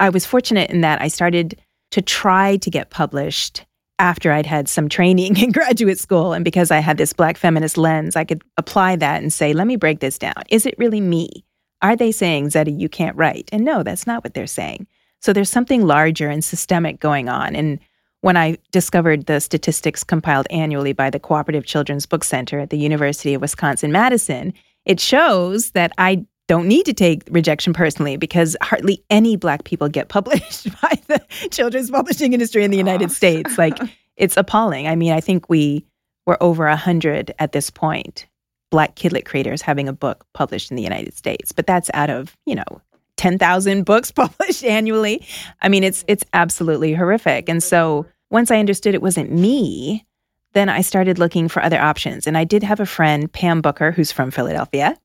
[0.00, 1.60] I was fortunate in that I started
[1.92, 3.64] to try to get published
[3.98, 6.32] after I'd had some training in graduate school.
[6.32, 9.66] And because I had this Black feminist lens, I could apply that and say, let
[9.66, 10.42] me break this down.
[10.48, 11.44] Is it really me?
[11.82, 13.48] Are they saying, Zetta, you can't write?
[13.52, 14.86] And no, that's not what they're saying.
[15.20, 17.54] So there's something larger and systemic going on.
[17.54, 17.78] And
[18.20, 22.78] when I discovered the statistics compiled annually by the Cooperative Children's Book Center at the
[22.78, 24.54] University of Wisconsin Madison,
[24.84, 29.88] it shows that I don't need to take rejection personally because hardly any black people
[29.88, 33.12] get published by the children's publishing industry in the United oh.
[33.12, 33.58] States.
[33.58, 33.78] Like
[34.16, 34.88] it's appalling.
[34.88, 35.84] I mean, I think we
[36.26, 38.26] were over a hundred at this point,
[38.70, 41.52] black kidlit creators having a book published in the United States.
[41.52, 42.80] But that's out of, you know,
[43.16, 45.26] 10,000 books published annually.
[45.62, 47.48] I mean, it's it's absolutely horrific.
[47.48, 50.04] And so once I understood it wasn't me,
[50.52, 52.26] then I started looking for other options.
[52.26, 54.96] And I did have a friend, Pam Booker, who's from Philadelphia,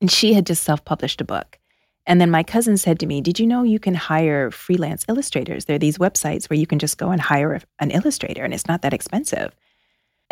[0.00, 1.58] and she had just self published a book.
[2.06, 5.66] And then my cousin said to me, Did you know you can hire freelance illustrators?
[5.66, 8.68] There are these websites where you can just go and hire an illustrator, and it's
[8.68, 9.54] not that expensive.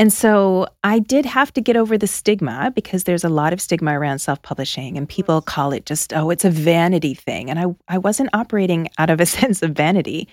[0.01, 3.61] And so I did have to get over the stigma because there's a lot of
[3.61, 7.51] stigma around self publishing, and people call it just, oh, it's a vanity thing.
[7.51, 10.29] And I, I wasn't operating out of a sense of vanity.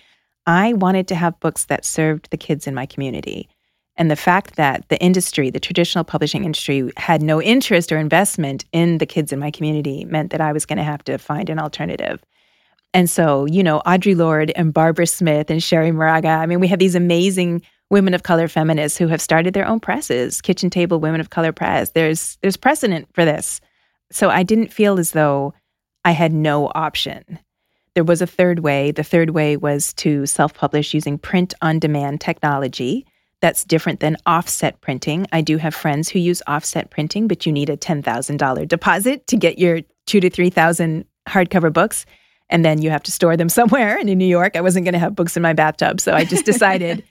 [0.47, 3.49] I wanted to have books that served the kids in my community.
[3.97, 8.65] And the fact that the industry, the traditional publishing industry, had no interest or investment
[8.73, 11.49] in the kids in my community meant that I was going to have to find
[11.49, 12.21] an alternative.
[12.93, 16.67] And so, you know, Audre Lorde and Barbara Smith and Cherríe Moraga, I mean, we
[16.67, 20.99] have these amazing women of color feminists who have started their own presses, Kitchen Table
[20.99, 21.91] Women of Color Press.
[21.91, 23.61] There's there's precedent for this.
[24.11, 25.53] So I didn't feel as though
[26.03, 27.39] I had no option.
[27.93, 28.91] There was a third way.
[28.91, 33.05] The third way was to self-publish using print on demand technology
[33.41, 35.27] that's different than offset printing.
[35.31, 39.37] I do have friends who use offset printing, but you need a $10,000 deposit to
[39.37, 42.05] get your two to 3,000 hardcover books.
[42.49, 43.97] And then you have to store them somewhere.
[43.97, 45.99] And in New York, I wasn't going to have books in my bathtub.
[45.99, 47.03] So I just decided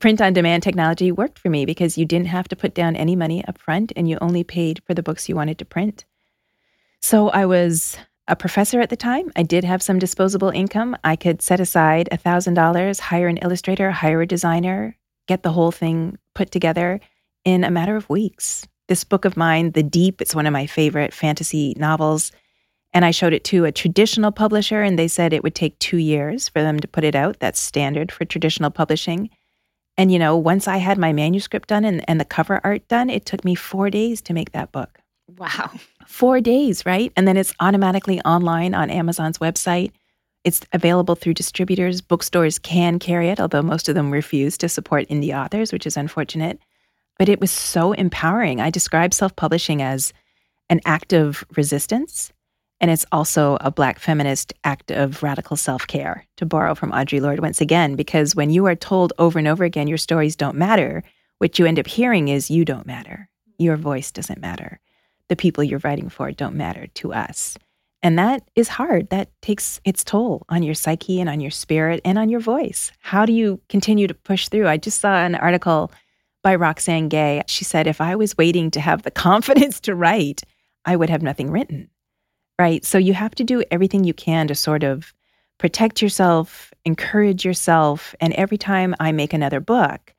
[0.00, 3.14] print on demand technology worked for me because you didn't have to put down any
[3.14, 6.04] money up front and you only paid for the books you wanted to print.
[7.00, 7.96] So I was
[8.26, 9.30] a professor at the time.
[9.36, 10.96] I did have some disposable income.
[11.04, 16.18] I could set aside $1,000, hire an illustrator, hire a designer, get the whole thing
[16.34, 17.00] put together
[17.44, 18.66] in a matter of weeks.
[18.88, 22.32] This book of mine, The Deep, it's one of my favorite fantasy novels.
[22.92, 25.96] And I showed it to a traditional publisher, and they said it would take two
[25.96, 27.40] years for them to put it out.
[27.40, 29.30] That's standard for traditional publishing.
[29.96, 33.10] And, you know, once I had my manuscript done and, and the cover art done,
[33.10, 35.00] it took me four days to make that book.
[35.38, 35.70] Wow.
[36.06, 37.12] Four days, right?
[37.16, 39.90] And then it's automatically online on Amazon's website.
[40.44, 42.02] It's available through distributors.
[42.02, 45.96] Bookstores can carry it, although most of them refuse to support indie authors, which is
[45.96, 46.58] unfortunate.
[47.18, 48.60] But it was so empowering.
[48.60, 50.12] I describe self publishing as
[50.68, 52.32] an act of resistance.
[52.80, 57.20] And it's also a Black feminist act of radical self care, to borrow from Audre
[57.20, 60.56] Lorde once again, because when you are told over and over again your stories don't
[60.56, 61.02] matter,
[61.38, 63.28] what you end up hearing is you don't matter.
[63.58, 64.80] Your voice doesn't matter.
[65.28, 67.56] The people you're writing for don't matter to us.
[68.04, 69.08] And that is hard.
[69.08, 72.92] That takes its toll on your psyche and on your spirit and on your voice.
[73.00, 74.68] How do you continue to push through?
[74.68, 75.90] I just saw an article
[76.42, 77.42] by Roxane Gay.
[77.46, 80.42] She said, if I was waiting to have the confidence to write,
[80.84, 81.88] I would have nothing written.
[82.58, 82.84] Right.
[82.84, 85.14] So you have to do everything you can to sort of
[85.56, 88.14] protect yourself, encourage yourself.
[88.20, 90.12] And every time I make another book,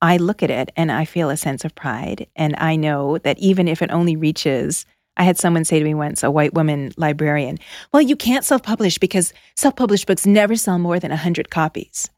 [0.00, 2.28] I look at it and I feel a sense of pride.
[2.34, 4.86] And I know that even if it only reaches
[5.16, 7.58] I had someone say to me once, a white woman librarian,
[7.92, 12.10] Well, you can't self publish because self published books never sell more than 100 copies.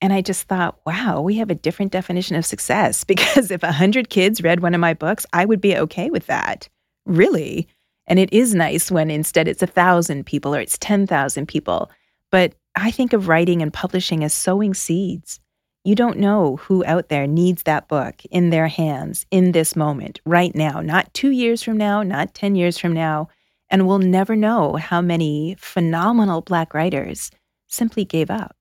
[0.00, 4.10] And I just thought, wow, we have a different definition of success because if 100
[4.10, 6.68] kids read one of my books, I would be okay with that.
[7.04, 7.68] Really.
[8.06, 11.90] And it is nice when instead it's 1,000 people or it's 10,000 people.
[12.30, 15.40] But I think of writing and publishing as sowing seeds.
[15.86, 20.20] You don't know who out there needs that book in their hands in this moment,
[20.26, 23.28] right now, not two years from now, not 10 years from now.
[23.70, 27.30] And we'll never know how many phenomenal Black writers
[27.68, 28.56] simply gave up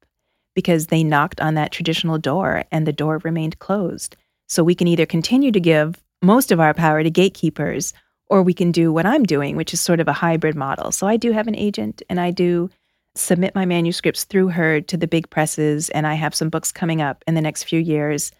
[0.53, 4.15] because they knocked on that traditional door and the door remained closed.
[4.47, 7.91] So we can either continue to give most of our power to gatekeepers
[8.27, 10.91] or we can do what I'm doing, which is sort of a hybrid model.
[10.91, 12.69] So I do have an agent and I do
[13.15, 17.01] submit my manuscripts through her to the big presses, and I have some books coming
[17.01, 18.31] up in the next few years.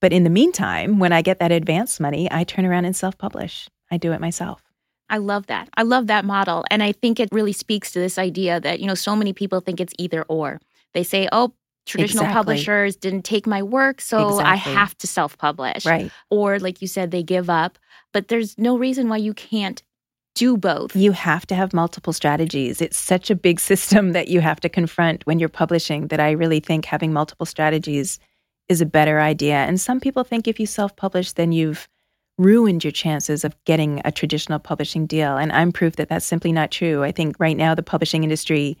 [0.00, 3.16] But in the meantime, when I get that advance money, I turn around and self
[3.16, 3.68] publish.
[3.90, 4.62] I do it myself.
[5.08, 5.68] I love that.
[5.76, 6.64] I love that model.
[6.70, 9.60] And I think it really speaks to this idea that, you know, so many people
[9.60, 10.60] think it's either or.
[10.94, 11.52] They say, oh,
[11.86, 12.34] traditional Exactly.
[12.34, 15.84] publishers didn't take my work, so I have to self publish.
[15.84, 16.10] Right.
[16.30, 17.78] Or, like you said, they give up.
[18.12, 19.82] But there's no reason why you can't
[20.34, 20.94] do both.
[20.96, 22.80] You have to have multiple strategies.
[22.80, 26.32] It's such a big system that you have to confront when you're publishing that I
[26.32, 28.18] really think having multiple strategies
[28.68, 29.56] is a better idea.
[29.56, 31.88] And some people think if you self publish, then you've
[32.36, 35.36] ruined your chances of getting a traditional publishing deal.
[35.36, 37.04] And I'm proof that that's simply not true.
[37.04, 38.76] I think right now the publishing industry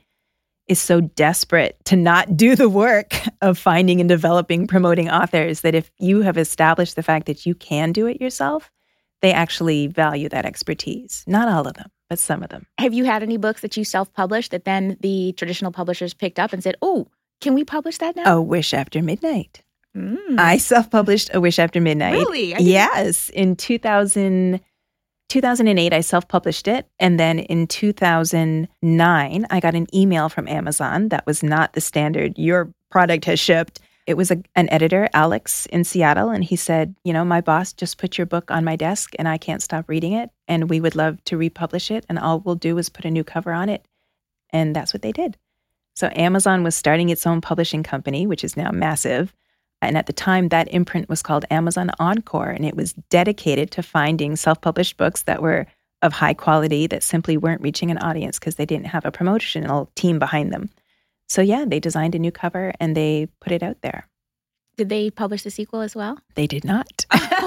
[0.66, 3.12] is so desperate to not do the work
[3.42, 7.54] of finding and developing, promoting authors that if you have established the fact that you
[7.54, 8.70] can do it yourself,
[9.24, 11.24] they actually value that expertise.
[11.26, 12.66] Not all of them, but some of them.
[12.78, 16.38] Have you had any books that you self published that then the traditional publishers picked
[16.38, 17.08] up and said, oh,
[17.40, 18.36] can we publish that now?
[18.36, 19.62] A Wish After Midnight.
[19.96, 20.38] Mm.
[20.38, 22.12] I self published A Wish After Midnight.
[22.12, 22.54] Really?
[22.58, 23.30] Yes.
[23.30, 24.60] In 2000,
[25.30, 26.86] 2008, I self published it.
[26.98, 32.36] And then in 2009, I got an email from Amazon that was not the standard,
[32.36, 33.80] your product has shipped.
[34.06, 36.30] It was a, an editor, Alex, in Seattle.
[36.30, 39.26] And he said, You know, my boss just put your book on my desk and
[39.26, 40.30] I can't stop reading it.
[40.46, 42.04] And we would love to republish it.
[42.08, 43.86] And all we'll do is put a new cover on it.
[44.50, 45.36] And that's what they did.
[45.96, 49.32] So Amazon was starting its own publishing company, which is now massive.
[49.80, 53.82] And at the time, that imprint was called Amazon Encore, and it was dedicated to
[53.82, 55.66] finding self published books that were
[56.02, 59.90] of high quality that simply weren't reaching an audience because they didn't have a promotional
[59.94, 60.68] team behind them.
[61.28, 64.08] So, yeah, they designed a new cover and they put it out there.
[64.76, 66.18] Did they publish the sequel as well?
[66.34, 67.06] They did not.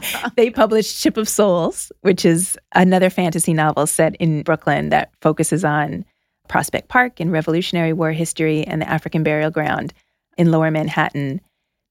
[0.36, 5.64] they published Ship of Souls, which is another fantasy novel set in Brooklyn that focuses
[5.64, 6.04] on
[6.48, 9.92] Prospect Park and Revolutionary War history and the African burial ground
[10.36, 11.40] in lower Manhattan.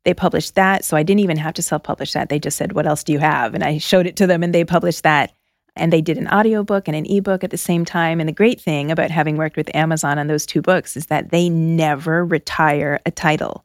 [0.03, 0.83] They published that.
[0.83, 2.29] So I didn't even have to self publish that.
[2.29, 3.53] They just said, What else do you have?
[3.53, 5.31] And I showed it to them and they published that.
[5.75, 8.19] And they did an audiobook and an ebook at the same time.
[8.19, 11.31] And the great thing about having worked with Amazon on those two books is that
[11.31, 13.63] they never retire a title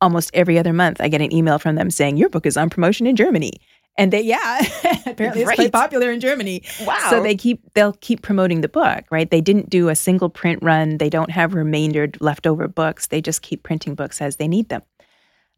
[0.00, 2.70] almost every other month I get an email from them saying your book is on
[2.70, 3.52] promotion in Germany.
[3.98, 4.60] And they yeah,
[5.06, 6.62] apparently it's quite popular in Germany.
[6.84, 7.06] Wow.
[7.08, 9.30] So they keep they'll keep promoting the book, right?
[9.30, 10.98] They didn't do a single print run.
[10.98, 13.06] They don't have remaindered leftover books.
[13.06, 14.82] They just keep printing books as they need them.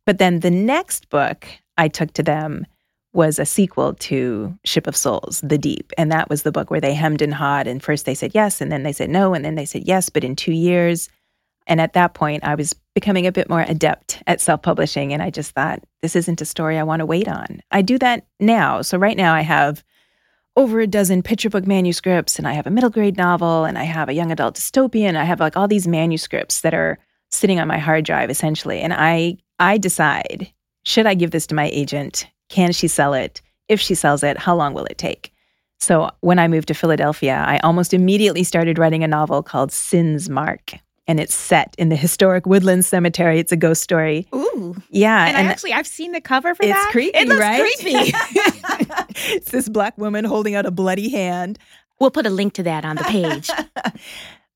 [0.07, 2.65] But then the next book I took to them
[3.19, 5.93] was a sequel to Ship of Souls, The Deep.
[5.99, 7.67] And that was the book where they hemmed and hawed.
[7.67, 10.09] And first they said yes, and then they said no, and then they said yes,
[10.09, 11.09] but in two years.
[11.67, 15.13] And at that point, I was becoming a bit more adept at self publishing.
[15.13, 17.61] And I just thought, this isn't a story I want to wait on.
[17.73, 18.83] I do that now.
[18.83, 19.83] So right now, I have
[20.57, 23.85] over a dozen picture book manuscripts, and I have a middle grade novel, and I
[23.85, 25.17] have a young adult dystopian.
[25.17, 26.99] I have like all these manuscripts that are
[27.33, 28.79] sitting on my hard drive essentially.
[28.81, 30.53] And I, I decide
[30.85, 32.29] should I give this to my agent?
[32.49, 33.41] Can she sell it?
[33.69, 35.33] If she sells it, how long will it take?
[35.81, 40.29] So when I moved to Philadelphia, I almost immediately started writing a novel called Sin's
[40.29, 40.75] Mark.
[41.07, 43.39] And it's set in the historic Woodland Cemetery.
[43.39, 44.27] It's a ghost story.
[44.35, 44.77] Ooh.
[44.91, 45.27] Yeah.
[45.27, 46.89] And, I actually, I've seen the cover for it's that.
[46.93, 47.63] creepy, it looks right?
[47.79, 48.13] creepy.
[49.35, 51.59] it's this black woman holding out a bloody hand.
[51.99, 53.51] we'll put a link to that on the page.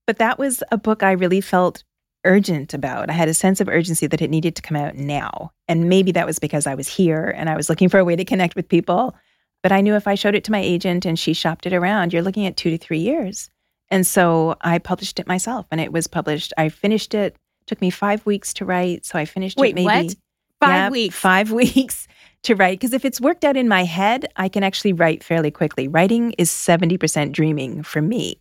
[0.07, 1.85] But that was a book I really felt
[2.25, 3.11] urgent about.
[3.11, 5.53] I had a sense of urgency that it needed to come out now.
[5.69, 8.17] And maybe that was because I was here and I was looking for a way
[8.17, 9.15] to connect with people.
[9.63, 12.13] But I knew if I showed it to my agent and she shopped it around,
[12.13, 13.51] you're looking at two to three years.
[13.91, 16.53] And so I published it myself and it was published.
[16.57, 19.05] I finished it, took me five weeks to write.
[19.05, 20.17] So I finished Wait, it maybe what?
[20.61, 21.17] Five Yeah, weeks.
[21.17, 22.09] Five weeks
[22.45, 22.81] to write.
[22.81, 25.89] Because if it's worked out in my head, I can actually write fairly quickly.
[25.89, 28.37] Writing is 70% dreaming for me.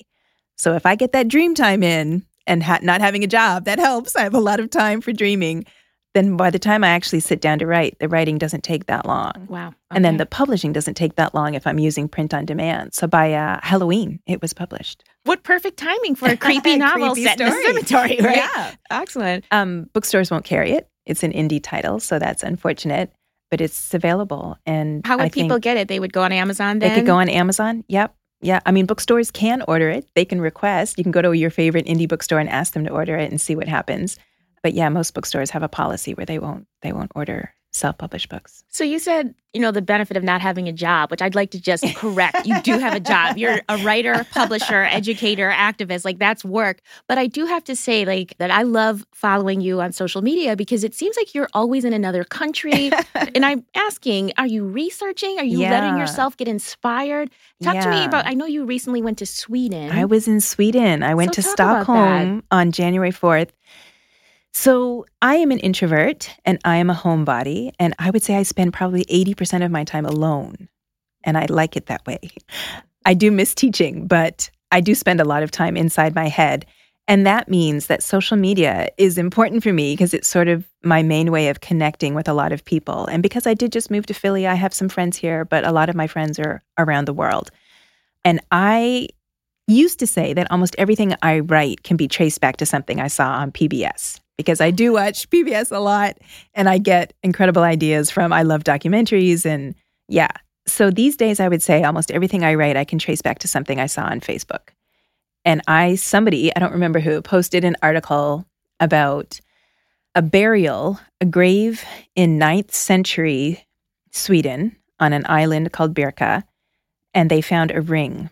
[0.55, 3.79] So if I get that dream time in and ha- not having a job, that
[3.79, 4.15] helps.
[4.15, 5.65] I have a lot of time for dreaming.
[6.13, 9.05] Then by the time I actually sit down to write, the writing doesn't take that
[9.05, 9.31] long.
[9.47, 9.73] Wow.
[9.91, 12.93] And then the publishing doesn't take that long if I'm using print on demand.
[12.93, 15.05] So by uh, Halloween, it was published.
[15.23, 17.63] what perfect timing for a creepy novel Creepy set in story.
[17.63, 18.35] a cemetery, right?
[18.37, 18.75] Yeah.
[18.91, 19.45] Excellent.
[19.51, 20.89] Um, bookstores won't carry it.
[21.05, 23.13] It's an indie title, so that's unfortunate,
[23.49, 24.57] but it's available.
[24.65, 25.87] And How would I people get it?
[25.87, 26.89] They would go on Amazon then?
[26.89, 27.85] They could go on Amazon.
[27.87, 28.13] Yep.
[28.41, 28.59] Yeah.
[28.65, 30.09] I mean, bookstores can order it.
[30.15, 30.97] They can request.
[30.97, 33.39] You can go to your favorite indie bookstore and ask them to order it and
[33.39, 34.17] see what happens.
[34.63, 38.63] But yeah, most bookstores have a policy where they won't they won't order self-published books.
[38.69, 41.51] So you said, you know, the benefit of not having a job, which I'd like
[41.51, 42.45] to just correct.
[42.45, 43.37] you do have a job.
[43.37, 46.05] You're a writer, publisher, educator, activist.
[46.05, 46.81] Like that's work.
[47.07, 50.55] But I do have to say, like, that I love following you on social media
[50.55, 52.91] because it seems like you're always in another country.
[53.15, 55.39] and I'm asking, are you researching?
[55.39, 57.29] Are you letting yourself get inspired?
[57.61, 59.91] Talk to me about I know you recently went to Sweden.
[59.91, 61.03] I was in Sweden.
[61.03, 63.49] I went So to Stockholm on January 4th
[64.53, 67.71] So I am an introvert and I am a homebody.
[67.79, 70.67] And I would say I spend probably 80% of my time alone.
[71.23, 72.19] And I like it that way.
[73.05, 76.65] I do miss teaching, but I do spend a lot of time inside my head.
[77.07, 81.01] And that means that social media is important for me because it's sort of my
[81.01, 83.07] main way of connecting with a lot of people.
[83.07, 85.71] And because I did just move to Philly, I have some friends here, but a
[85.71, 87.49] lot of my friends are around the world.
[88.23, 89.07] And I
[89.67, 93.07] used to say that almost everything I write can be traced back to something I
[93.07, 96.17] saw on PBS because I do watch PBS a lot
[96.53, 99.75] and I get incredible ideas from I love documentaries and
[100.07, 100.31] yeah.
[100.67, 103.47] So these days I would say almost everything I write I can trace back to
[103.47, 104.69] something I saw on Facebook.
[105.43, 108.45] And I somebody, I don't remember who, posted an article
[108.79, 109.39] about
[110.13, 111.83] a burial, a grave
[112.15, 113.65] in 9th century
[114.11, 116.43] Sweden on an island called Birka,
[117.13, 118.29] and they found a ring.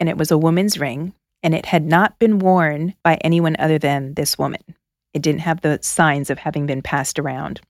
[0.00, 3.78] And it was a woman's ring, and it had not been worn by anyone other
[3.78, 4.62] than this woman.
[5.14, 7.60] It didn't have the signs of having been passed around,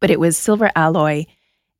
[0.00, 1.26] but it was silver alloy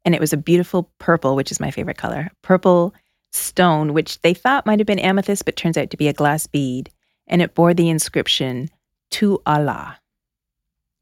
[0.05, 2.95] and it was a beautiful purple, which is my favorite color, purple
[3.33, 6.47] stone, which they thought might have been amethyst, but turns out to be a glass
[6.47, 6.91] bead.
[7.27, 8.71] And it bore the inscription,
[9.11, 9.99] To Allah.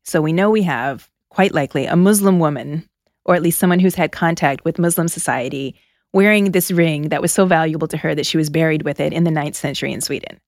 [0.02, 2.88] So we know we have, quite likely, a Muslim woman,
[3.24, 5.76] or at least someone who's had contact with Muslim society,
[6.12, 9.12] wearing this ring that was so valuable to her that she was buried with it
[9.12, 10.40] in the ninth century in Sweden.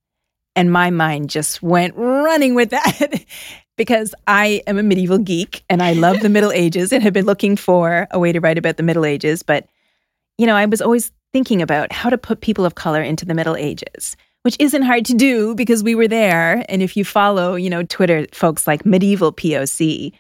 [0.59, 3.25] And my mind just went running with that
[3.77, 7.27] because I am a medieval geek and I love the Middle Ages and have been
[7.27, 9.45] looking for a way to write about the Middle Ages.
[9.45, 9.69] But,
[10.37, 13.35] you know, I was always thinking about how to put people of color into the
[13.35, 16.65] Middle Ages, which isn't hard to do because we were there.
[16.69, 20.13] And if you follow, you know, Twitter folks like Medieval POC,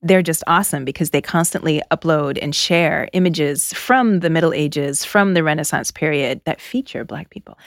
[0.00, 5.34] they're just awesome because they constantly upload and share images from the Middle Ages, from
[5.34, 7.58] the Renaissance period that feature Black people.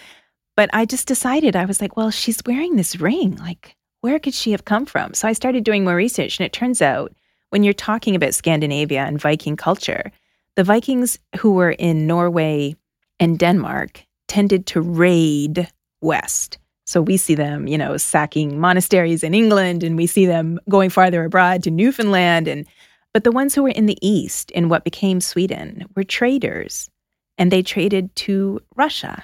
[0.56, 3.36] But I just decided, I was like, well, she's wearing this ring.
[3.36, 5.14] Like, where could she have come from?
[5.14, 6.40] So I started doing more research.
[6.40, 7.14] And it turns out
[7.50, 10.12] when you're talking about Scandinavia and Viking culture,
[10.56, 12.76] the Vikings who were in Norway
[13.20, 15.70] and Denmark tended to raid
[16.02, 16.58] west.
[16.86, 20.90] So we see them, you know, sacking monasteries in England and we see them going
[20.90, 22.66] farther abroad to Newfoundland and
[23.12, 26.90] but the ones who were in the east in what became Sweden were traders
[27.38, 29.24] and they traded to Russia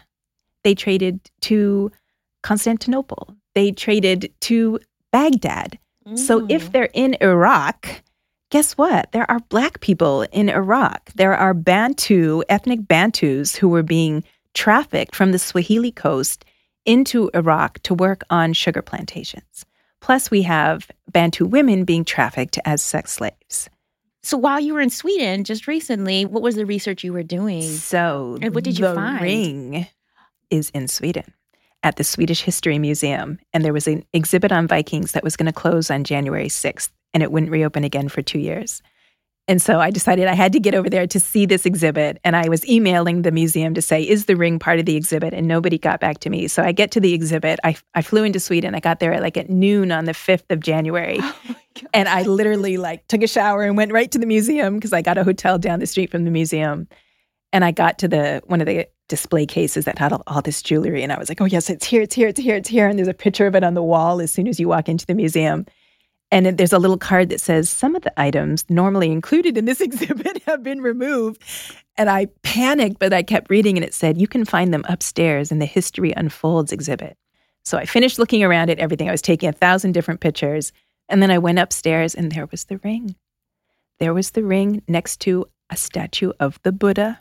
[0.63, 1.91] they traded to
[2.43, 3.35] Constantinople.
[3.55, 4.79] They traded to
[5.11, 5.77] Baghdad.
[6.07, 6.17] Mm.
[6.17, 6.71] So if mm.
[6.71, 8.03] they're in Iraq,
[8.49, 9.11] guess what?
[9.11, 11.11] There are black people in Iraq.
[11.15, 16.45] There are Bantu, ethnic Bantus who were being trafficked from the Swahili coast
[16.85, 19.65] into Iraq to work on sugar plantations.
[20.01, 23.69] Plus, we have Bantu women being trafficked as sex slaves.
[24.23, 27.63] So while you were in Sweden just recently, what was the research you were doing?
[27.63, 29.21] So, and what did you find?
[29.21, 29.87] Ring
[30.51, 31.33] is in Sweden
[31.83, 33.39] at the Swedish History Museum.
[33.53, 36.89] And there was an exhibit on Vikings that was going to close on January 6th,
[37.13, 38.81] and it wouldn't reopen again for two years.
[39.47, 42.19] And so I decided I had to get over there to see this exhibit.
[42.23, 45.33] And I was emailing the museum to say, is the ring part of the exhibit?
[45.33, 46.47] And nobody got back to me.
[46.47, 47.59] So I get to the exhibit.
[47.63, 48.75] I, I flew into Sweden.
[48.75, 51.17] I got there at like at noon on the 5th of January.
[51.19, 51.55] Oh
[51.93, 55.01] and I literally like took a shower and went right to the museum because I
[55.01, 56.87] got a hotel down the street from the museum.
[57.53, 60.61] And I got to the one of the display cases that had all, all, this
[60.61, 61.03] jewelry.
[61.03, 62.87] And I was like, oh, yes, it's here, it's here, it's here, it's here.
[62.87, 65.05] And there's a picture of it on the wall as soon as you walk into
[65.05, 65.65] the museum.
[66.31, 69.65] And it, there's a little card that says some of the items normally included in
[69.65, 71.41] this exhibit have been removed.
[71.97, 75.51] And I panicked, but I kept reading and it said, you can find them upstairs
[75.51, 77.17] in the History Unfolds exhibit.
[77.63, 79.09] So I finished looking around at everything.
[79.09, 80.71] I was taking a thousand different pictures.
[81.09, 83.15] And then I went upstairs and there was the ring.
[83.99, 87.19] There was the ring next to a statue of the Buddha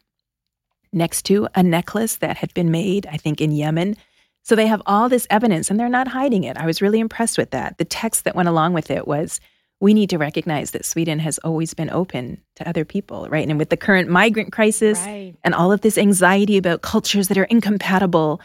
[0.93, 3.97] next to a necklace that had been made, I think, in Yemen.
[4.43, 6.57] So they have all this evidence and they're not hiding it.
[6.57, 7.79] I was really impressed with that.
[7.79, 9.41] The text that went along with it was
[9.81, 13.49] we need to recognize that Sweden has always been open to other people, right?
[13.49, 15.35] And with the current migrant crisis right.
[15.43, 18.41] and all of this anxiety about cultures that are incompatible,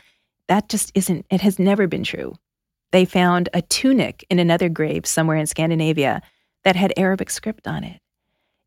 [0.48, 2.38] that just isn't, it has never been true.
[2.92, 6.22] They found a tunic in another grave somewhere in Scandinavia
[6.64, 8.00] that had Arabic script on it.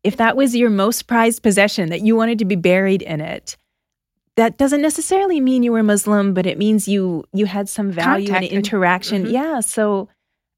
[0.03, 3.57] If that was your most prized possession, that you wanted to be buried in it,
[4.39, 8.27] that doesn't necessarily mean you were Muslim, but it means you you had some value
[8.27, 9.23] Contact and interaction.
[9.23, 9.33] Mm-hmm.
[9.33, 9.59] Yeah.
[9.59, 10.07] So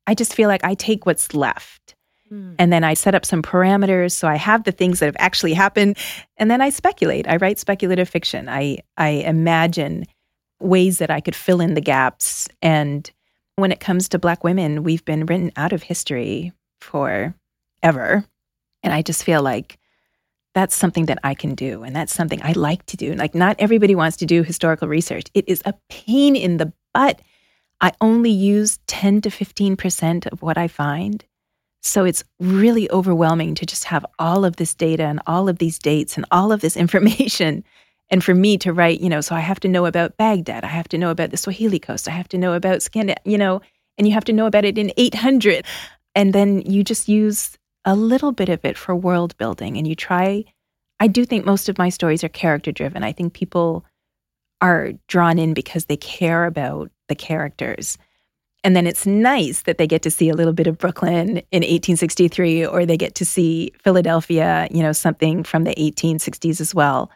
[0.06, 1.96] I just feel like I take what's left.
[2.32, 2.56] Mm.
[2.60, 4.12] And then I set up some parameters.
[4.12, 5.98] So I have the things that have actually happened.
[6.38, 7.28] And then I speculate.
[7.28, 8.48] I write speculative fiction.
[8.48, 10.06] I I imagine
[10.60, 12.48] ways that I could fill in the gaps.
[12.62, 13.10] And
[13.56, 17.34] when it comes to black women, we've been written out of history for
[17.82, 18.26] ever.
[18.84, 19.80] And I just feel like
[20.54, 21.84] that's something that I can do.
[21.84, 23.14] And that's something I like to do.
[23.14, 25.26] Like, not everybody wants to do historical research.
[25.34, 27.22] It is a pain in the butt.
[27.80, 31.24] I only use 10 to 15% of what I find.
[31.82, 35.80] So it's really overwhelming to just have all of this data and all of these
[35.80, 37.64] dates and all of this information.
[38.14, 40.68] And for me to write, you know, so I have to know about Baghdad, I
[40.68, 43.62] have to know about the Swahili coast, I have to know about Scandinavia, you know,
[43.98, 45.66] and you have to know about it in 800.
[46.14, 49.96] And then you just use a little bit of it for world building and you
[49.96, 50.44] try.
[51.00, 53.04] I do think most of my stories are character driven.
[53.04, 53.86] I think people
[54.62, 57.98] are drawn in because they care about the characters.
[58.64, 61.64] And then it's nice that they get to see a little bit of Brooklyn in
[61.64, 67.10] 1863, or they get to see Philadelphia, you know, something from the 1860s as well.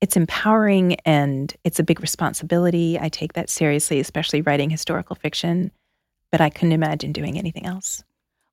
[0.00, 2.98] It's empowering and it's a big responsibility.
[3.00, 5.70] I take that seriously, especially writing historical fiction,
[6.32, 8.02] but I couldn't imagine doing anything else.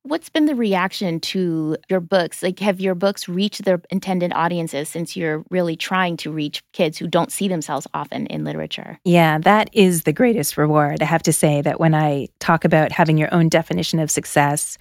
[0.06, 2.42] What's been the reaction to your books?
[2.42, 6.98] Like, have your books reached their intended audiences since you're really trying to reach kids
[6.98, 8.98] who don't see themselves often in literature?
[9.04, 11.00] Yeah, that is the greatest reward.
[11.00, 14.76] I have to say that when I talk about having your own definition of success,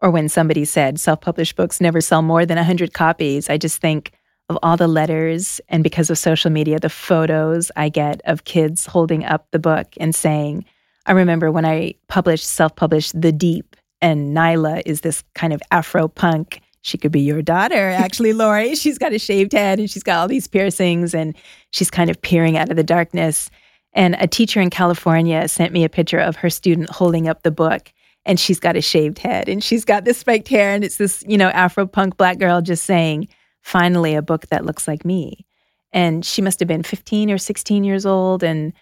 [0.00, 3.80] or when somebody said self published books never sell more than 100 copies, I just
[3.80, 4.10] think
[4.48, 8.86] of all the letters and because of social media, the photos I get of kids
[8.86, 10.64] holding up the book and saying,
[11.06, 15.62] I remember when I published, self published The Deep and Nyla is this kind of
[15.70, 16.60] Afro punk.
[16.82, 18.74] She could be your daughter, actually, Lori.
[18.74, 21.34] She's got a shaved head and she's got all these piercings and
[21.70, 23.50] she's kind of peering out of the darkness.
[23.92, 27.50] And a teacher in California sent me a picture of her student holding up the
[27.50, 27.92] book
[28.26, 31.22] and she's got a shaved head and she's got this spiked hair and it's this,
[31.26, 33.28] you know, Afro punk black girl just saying,
[33.62, 35.46] finally, a book that looks like me.
[35.92, 38.42] And she must have been 15 or 16 years old.
[38.42, 38.72] And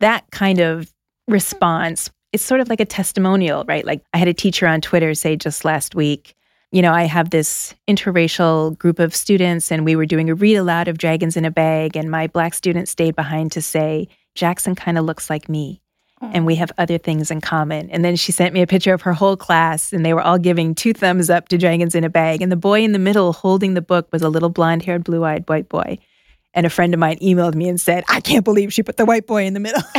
[0.00, 0.92] that kind of
[1.26, 3.84] response it's sort of like a testimonial, right?
[3.84, 6.34] Like I had a teacher on Twitter say just last week,
[6.72, 10.56] you know, I have this interracial group of students and we were doing a read
[10.56, 11.96] aloud of Dragons in a Bag.
[11.96, 15.82] And my black student stayed behind to say, Jackson kind of looks like me.
[16.22, 16.30] Oh.
[16.32, 17.90] And we have other things in common.
[17.90, 20.38] And then she sent me a picture of her whole class, and they were all
[20.38, 22.42] giving two thumbs up to Dragons in a Bag.
[22.42, 25.24] And the boy in the middle holding the book was a little blonde haired, blue
[25.24, 25.98] eyed white boy.
[26.52, 29.04] And a friend of mine emailed me and said, I can't believe she put the
[29.04, 29.82] white boy in the middle.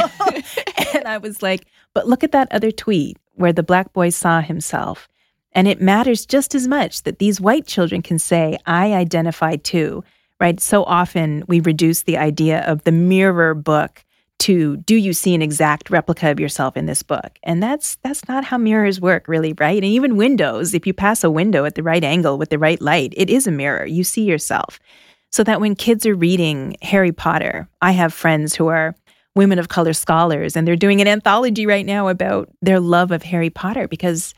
[0.93, 4.41] and I was like, but look at that other tweet where the black boy saw
[4.41, 5.07] himself.
[5.53, 10.03] And it matters just as much that these white children can say, I identify too,
[10.39, 10.59] right?
[10.59, 14.03] So often we reduce the idea of the mirror book
[14.41, 18.27] to do you see an exact replica of yourself in this book and that's that's
[18.27, 21.75] not how mirrors work really right and even windows if you pass a window at
[21.75, 24.79] the right angle with the right light it is a mirror you see yourself
[25.29, 28.95] so that when kids are reading harry potter i have friends who are
[29.35, 33.23] women of color scholars, and they're doing an anthology right now about their love of
[33.23, 34.33] Harry Potter because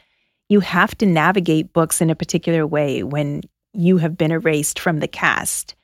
[0.50, 3.42] you have to navigate books in a particular way when
[3.74, 5.76] you have been erased from the cast.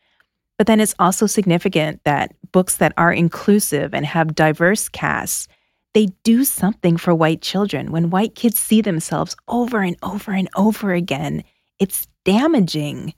[0.58, 5.48] But then it's also significant that books that are inclusive and have diverse casts,
[5.94, 7.92] they do something for white children.
[7.92, 11.44] When white kids see themselves over and over and over again,
[11.80, 13.14] it's damaging.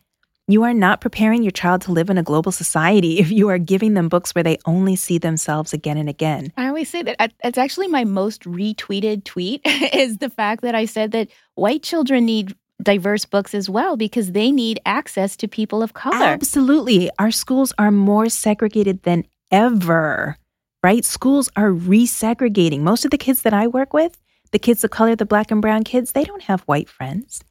[0.52, 3.58] You are not preparing your child to live in a global society if you are
[3.58, 6.52] giving them books where they only see themselves again and again.
[6.58, 9.62] I always say that uh, it's actually my most retweeted tweet
[9.93, 14.34] is the fact that I said that white children need diverse books as well because
[14.34, 16.26] they need access to people of color.
[16.26, 17.10] Absolutely.
[17.18, 20.38] Our schools are more segregated than ever,
[20.84, 21.06] right?
[21.06, 22.82] Schools are resegregating.
[22.82, 24.18] Most of the kids that I work with,
[24.52, 27.41] the kids of color, the black and brown kids, they don't have white friends.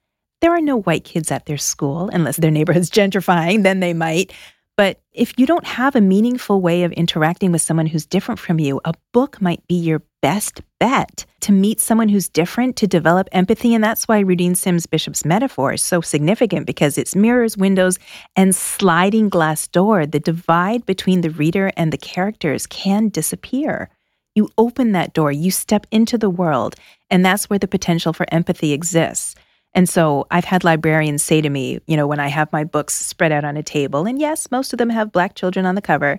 [0.41, 4.33] There are no white kids at their school unless their neighborhood's gentrifying, then they might.
[4.77, 8.59] But if you don't have a meaningful way of interacting with someone who's different from
[8.59, 13.29] you, a book might be your best bet to meet someone who's different, to develop
[13.33, 13.75] empathy.
[13.75, 17.99] And that's why Rudine Sims Bishop's metaphor is so significant because it's mirrors, windows,
[18.37, 20.07] and sliding glass door.
[20.07, 23.91] The divide between the reader and the characters can disappear.
[24.35, 26.75] You open that door, you step into the world,
[27.11, 29.35] and that's where the potential for empathy exists.
[29.73, 32.95] And so I've had librarians say to me, you know, when I have my books
[32.95, 35.83] spread out on a table, and yes, most of them have black children on the
[35.83, 36.19] cover.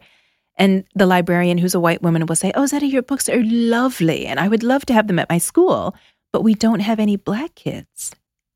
[0.56, 4.26] And the librarian, who's a white woman, will say, Oh, Zetta, your books are lovely.
[4.26, 5.95] And I would love to have them at my school,
[6.32, 8.14] but we don't have any black kids.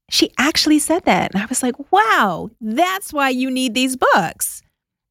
[0.09, 1.33] She actually said that.
[1.33, 4.61] And I was like, Wow, that's why you need these books.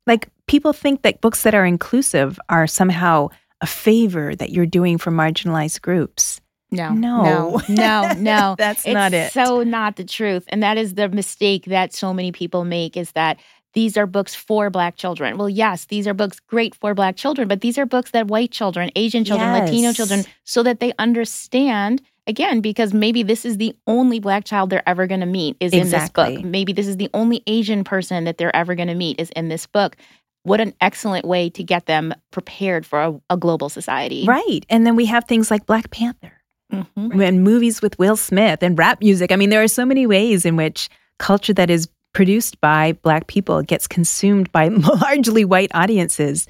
[0.06, 3.28] Like, people think that books that are inclusive are somehow
[3.60, 6.40] a favor that you're doing for marginalized groups.
[6.70, 8.54] No, no, no, no.
[8.58, 9.32] That's it's not it.
[9.32, 13.12] So not the truth, and that is the mistake that so many people make is
[13.12, 13.38] that
[13.74, 15.36] these are books for Black children.
[15.36, 18.50] Well, yes, these are books great for Black children, but these are books that white
[18.50, 19.68] children, Asian children, yes.
[19.68, 22.02] Latino children, so that they understand.
[22.26, 25.74] Again, because maybe this is the only black child they're ever going to meet is
[25.74, 25.84] exactly.
[25.84, 26.50] in this book.
[26.50, 29.48] Maybe this is the only Asian person that they're ever going to meet is in
[29.48, 29.98] this book
[30.44, 34.24] what an excellent way to get them prepared for a, a, global society.
[34.26, 34.60] Right.
[34.68, 36.33] And then we have things like Black Panther
[36.74, 37.20] mm-hmm.
[37.20, 39.32] and movies with Will Smith and rap music.
[39.32, 43.26] I mean, there are so many ways in which culture that is produced by Black
[43.26, 44.68] people gets consumed by
[45.00, 46.46] largely white audiences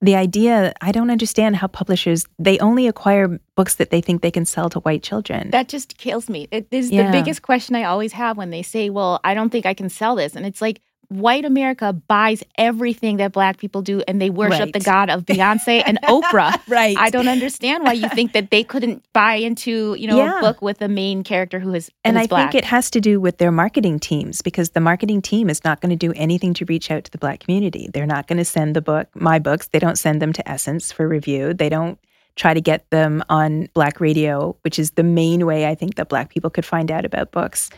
[0.00, 4.30] the idea i don't understand how publishers they only acquire books that they think they
[4.30, 7.06] can sell to white children that just kills me it is yeah.
[7.06, 9.88] the biggest question i always have when they say well i don't think i can
[9.88, 10.80] sell this and it's like
[11.10, 14.72] white America buys everything that black people do and they worship right.
[14.72, 16.56] the God of Beyonce and Oprah.
[16.68, 16.96] right.
[16.96, 20.38] I don't understand why you think that they couldn't buy into, you know, yeah.
[20.38, 22.52] a book with a main character who is And is I black.
[22.52, 25.80] think it has to do with their marketing teams because the marketing team is not
[25.80, 27.90] going to do anything to reach out to the black community.
[27.92, 30.92] They're not going to send the book, my books, they don't send them to Essence
[30.92, 31.52] for review.
[31.52, 31.98] They don't
[32.36, 36.08] try to get them on black radio, which is the main way I think that
[36.08, 37.68] black people could find out about books.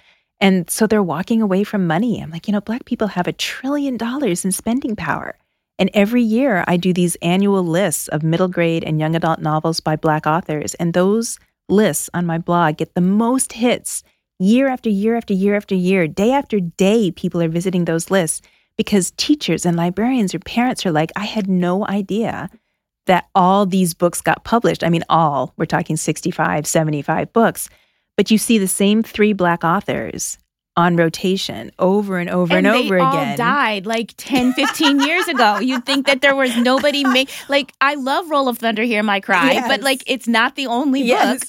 [0.43, 2.21] And so they're walking away from money.
[2.21, 5.39] I'm like, you know, Black people have a trillion dollars in spending power.
[5.79, 9.79] And every year I do these annual lists of middle grade and young adult novels
[9.79, 10.75] by Black authors.
[10.75, 11.39] And those
[11.69, 14.03] lists on my blog get the most hits
[14.41, 16.09] year after year after year after year.
[16.09, 18.43] Day after day, people are visiting those lists
[18.77, 22.51] because teachers and librarians or parents are like, I had no idea
[23.07, 24.83] that all these books got published.
[24.83, 27.69] I mean, all, we're talking 65, 75 books.
[28.17, 30.39] But you see the same three black authors
[30.77, 33.31] on rotation over and over and, and over again.
[33.31, 35.59] all died like 10, 15 years ago.
[35.61, 39.21] You'd think that there was nobody make like I love Roll of Thunder, Hear My
[39.21, 39.69] Cry, yes.
[39.69, 41.41] but like it's not the only yes.
[41.41, 41.49] book.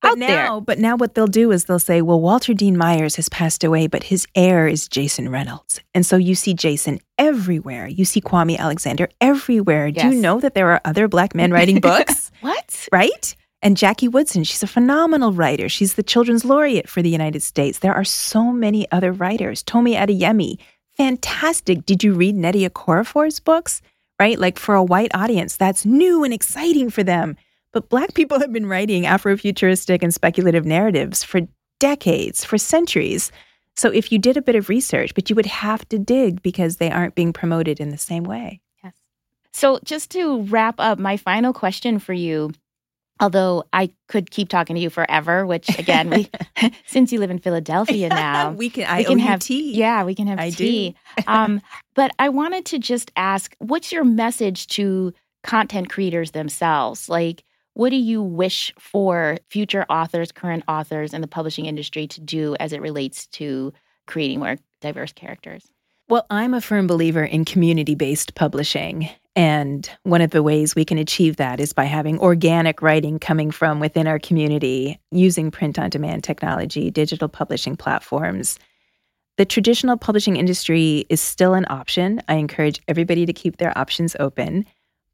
[0.00, 0.60] But out now, there.
[0.62, 3.86] but now what they'll do is they'll say, well, Walter Dean Myers has passed away,
[3.86, 5.80] but his heir is Jason Reynolds.
[5.94, 7.86] And so you see Jason everywhere.
[7.86, 9.86] You see Kwame Alexander everywhere.
[9.86, 10.02] Yes.
[10.02, 12.32] Do you know that there are other black men writing books?
[12.40, 12.88] what?
[12.90, 13.36] Right?
[13.62, 15.68] And Jackie Woodson, she's a phenomenal writer.
[15.68, 17.78] She's the children's laureate for the United States.
[17.78, 19.62] There are so many other writers.
[19.62, 20.58] Tomi Adeyemi,
[20.96, 21.86] fantastic.
[21.86, 23.80] Did you read Nnedi Okorafor's books?
[24.18, 24.38] Right?
[24.38, 27.36] Like for a white audience, that's new and exciting for them.
[27.72, 31.42] But Black people have been writing Afrofuturistic and speculative narratives for
[31.78, 33.32] decades, for centuries.
[33.76, 36.76] So if you did a bit of research, but you would have to dig because
[36.76, 38.60] they aren't being promoted in the same way.
[38.84, 38.94] Yes.
[39.52, 42.52] So just to wrap up, my final question for you
[43.22, 46.28] Although I could keep talking to you forever, which again, we
[46.86, 49.74] since you live in Philadelphia now, we can I we can have tea.
[49.74, 50.96] Yeah, we can have I tea.
[51.28, 51.62] um,
[51.94, 55.14] but I wanted to just ask, what's your message to
[55.44, 57.08] content creators themselves?
[57.08, 57.44] Like,
[57.74, 62.56] what do you wish for future authors, current authors, in the publishing industry to do
[62.58, 63.72] as it relates to
[64.06, 65.70] creating more diverse characters?
[66.08, 69.08] Well, I'm a firm believer in community based publishing.
[69.34, 73.50] And one of the ways we can achieve that is by having organic writing coming
[73.50, 78.58] from within our community using print on demand technology, digital publishing platforms.
[79.38, 82.20] The traditional publishing industry is still an option.
[82.28, 84.66] I encourage everybody to keep their options open.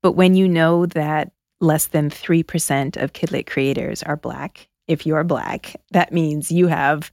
[0.03, 1.31] But when you know that
[1.61, 7.13] less than 3% of Kidlit creators are Black, if you're Black, that means you have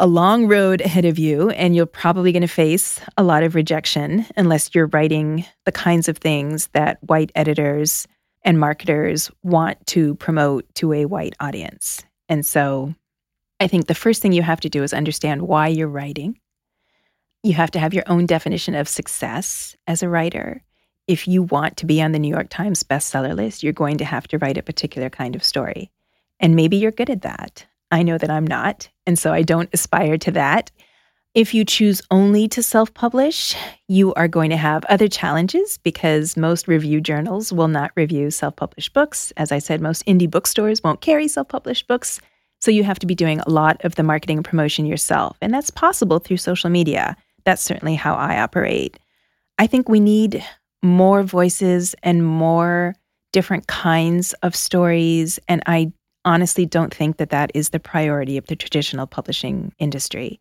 [0.00, 3.54] a long road ahead of you, and you're probably going to face a lot of
[3.54, 8.08] rejection unless you're writing the kinds of things that white editors
[8.42, 12.02] and marketers want to promote to a white audience.
[12.30, 12.94] And so
[13.60, 16.40] I think the first thing you have to do is understand why you're writing.
[17.42, 20.62] You have to have your own definition of success as a writer.
[21.08, 24.06] If you want to be on the New York Times bestseller list, you're going to
[24.06, 25.90] have to write a particular kind of story.
[26.38, 27.66] And maybe you're good at that.
[27.90, 30.70] I know that I'm not, and so I don't aspire to that.
[31.32, 33.54] If you choose only to self publish,
[33.86, 38.56] you are going to have other challenges because most review journals will not review self
[38.56, 39.32] published books.
[39.36, 42.20] As I said, most indie bookstores won't carry self published books.
[42.60, 45.36] So you have to be doing a lot of the marketing and promotion yourself.
[45.40, 47.16] And that's possible through social media.
[47.44, 48.98] That's certainly how I operate.
[49.56, 50.44] I think we need
[50.82, 52.94] more voices and more
[53.32, 55.38] different kinds of stories.
[55.46, 55.92] And I
[56.24, 60.40] honestly don't think that that is the priority of the traditional publishing industry.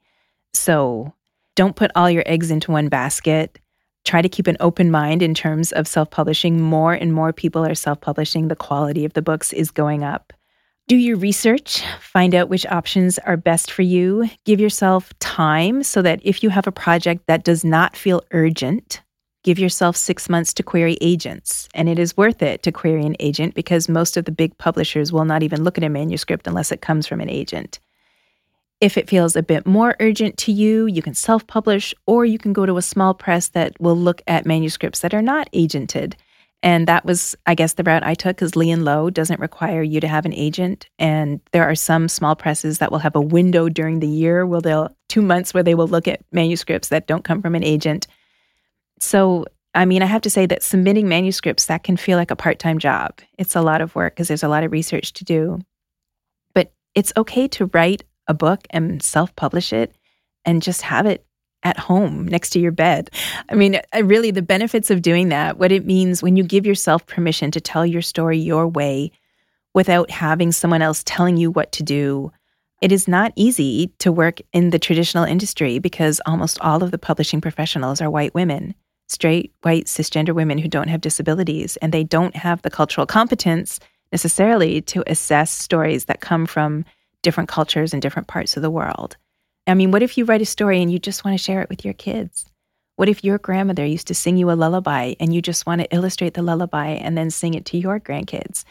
[0.53, 1.13] So
[1.55, 3.59] don't put all your eggs into one basket.
[4.05, 6.61] Try to keep an open mind in terms of self publishing.
[6.61, 8.47] More and more people are self publishing.
[8.47, 10.33] The quality of the books is going up.
[10.87, 14.27] Do your research, find out which options are best for you.
[14.45, 19.01] Give yourself time so that if you have a project that does not feel urgent,
[19.43, 23.15] Give yourself six months to query agents, and it is worth it to query an
[23.21, 26.73] agent because most of the big publishers will not even look at a manuscript unless
[26.73, 27.79] it comes from an agent.
[28.81, 32.37] If it feels a bit more urgent to you, you can self publish or you
[32.37, 36.15] can go to a small press that will look at manuscripts that are not agented.
[36.61, 39.81] And that was, I guess, the route I took because Lee and Low doesn't require
[39.81, 40.89] you to have an agent.
[40.99, 44.59] And there are some small presses that will have a window during the year where
[44.59, 48.07] they'll two months where they will look at manuscripts that don't come from an agent.
[48.99, 52.35] So, I mean, I have to say that submitting manuscripts that can feel like a
[52.35, 53.19] part-time job.
[53.37, 55.59] It's a lot of work because there's a lot of research to do.
[56.53, 59.95] But it's okay to write a book and self publish it
[60.45, 61.25] and just have it
[61.63, 63.09] at home next to your bed.
[63.49, 67.05] I mean, really, the benefits of doing that, what it means when you give yourself
[67.05, 69.11] permission to tell your story your way
[69.73, 72.31] without having someone else telling you what to do.
[72.81, 76.97] It is not easy to work in the traditional industry because almost all of the
[76.97, 78.73] publishing professionals are white women,
[79.09, 83.79] straight, white, cisgender women who don't have disabilities, and they don't have the cultural competence
[84.11, 86.85] necessarily to assess stories that come from
[87.21, 89.17] different cultures and different parts of the world.
[89.67, 91.69] I mean, what if you write a story and you just want to share it
[91.69, 92.45] with your kids?
[92.95, 95.93] What if your grandmother used to sing you a lullaby and you just want to
[95.93, 98.63] illustrate the lullaby and then sing it to your grandkids?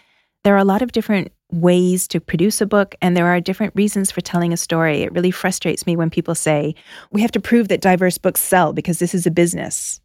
[0.45, 3.75] There are a lot of different ways to produce a book, and there are different
[3.75, 5.03] reasons for telling a story.
[5.03, 6.75] It really frustrates me when people say,
[7.11, 10.01] we have to prove that diverse books sell because this is a business.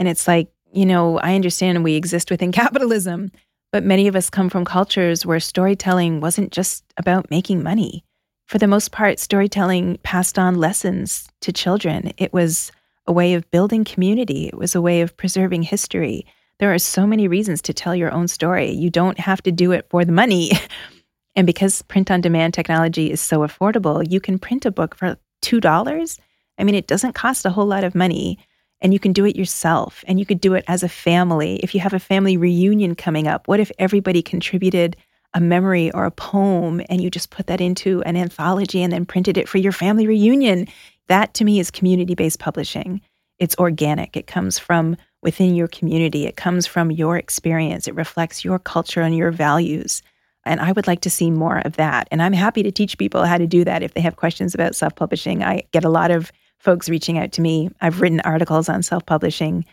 [0.00, 3.30] And it's like, you know, I understand we exist within capitalism,
[3.70, 8.04] but many of us come from cultures where storytelling wasn't just about making money
[8.50, 12.12] for the most part, storytelling passed on lessons to children.
[12.16, 12.72] It was
[13.06, 16.26] a way of building community, it was a way of preserving history.
[16.58, 18.72] There are so many reasons to tell your own story.
[18.72, 20.50] You don't have to do it for the money.
[21.36, 25.16] and because print on demand technology is so affordable, you can print a book for
[25.42, 26.18] $2.
[26.58, 28.36] I mean, it doesn't cost a whole lot of money
[28.80, 31.56] and you can do it yourself and you could do it as a family.
[31.56, 34.96] If you have a family reunion coming up, what if everybody contributed
[35.34, 39.06] a memory or a poem and you just put that into an anthology and then
[39.06, 40.66] printed it for your family reunion.
[41.08, 43.00] That to me is community based publishing.
[43.38, 48.44] It's organic, it comes from within your community, it comes from your experience, it reflects
[48.44, 50.02] your culture and your values.
[50.44, 52.08] And I would like to see more of that.
[52.10, 54.74] And I'm happy to teach people how to do that if they have questions about
[54.74, 55.42] self publishing.
[55.42, 57.70] I get a lot of folks reaching out to me.
[57.80, 59.64] I've written articles on self publishing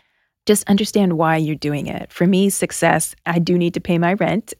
[0.48, 2.10] just understand why you're doing it.
[2.10, 4.54] For me, success, I do need to pay my rent.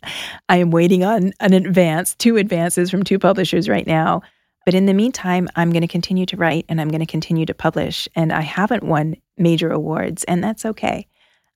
[0.50, 4.20] I am waiting on an advance, two advances from two publishers right now.
[4.66, 7.46] But in the meantime, I'm going to continue to write and I'm going to continue
[7.46, 8.06] to publish.
[8.14, 11.06] And I haven't won major awards, and that's okay.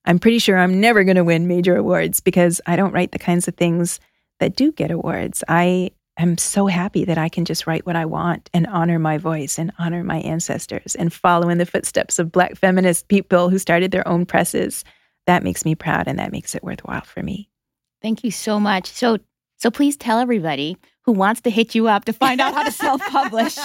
[0.07, 3.19] I'm pretty sure I'm never going to win major awards because I don't write the
[3.19, 4.01] kinds of things
[4.41, 5.45] that do get awards.
[5.47, 9.19] I I'm so happy that I can just write what I want and honor my
[9.19, 13.59] voice and honor my ancestors and follow in the footsteps of Black feminist people who
[13.59, 14.85] started their own presses.
[15.27, 17.49] That makes me proud and that makes it worthwhile for me.
[18.03, 18.89] Thank you so much.
[18.89, 19.19] So,
[19.57, 22.71] so please tell everybody who wants to hit you up to find out how to
[22.71, 23.57] self-publish.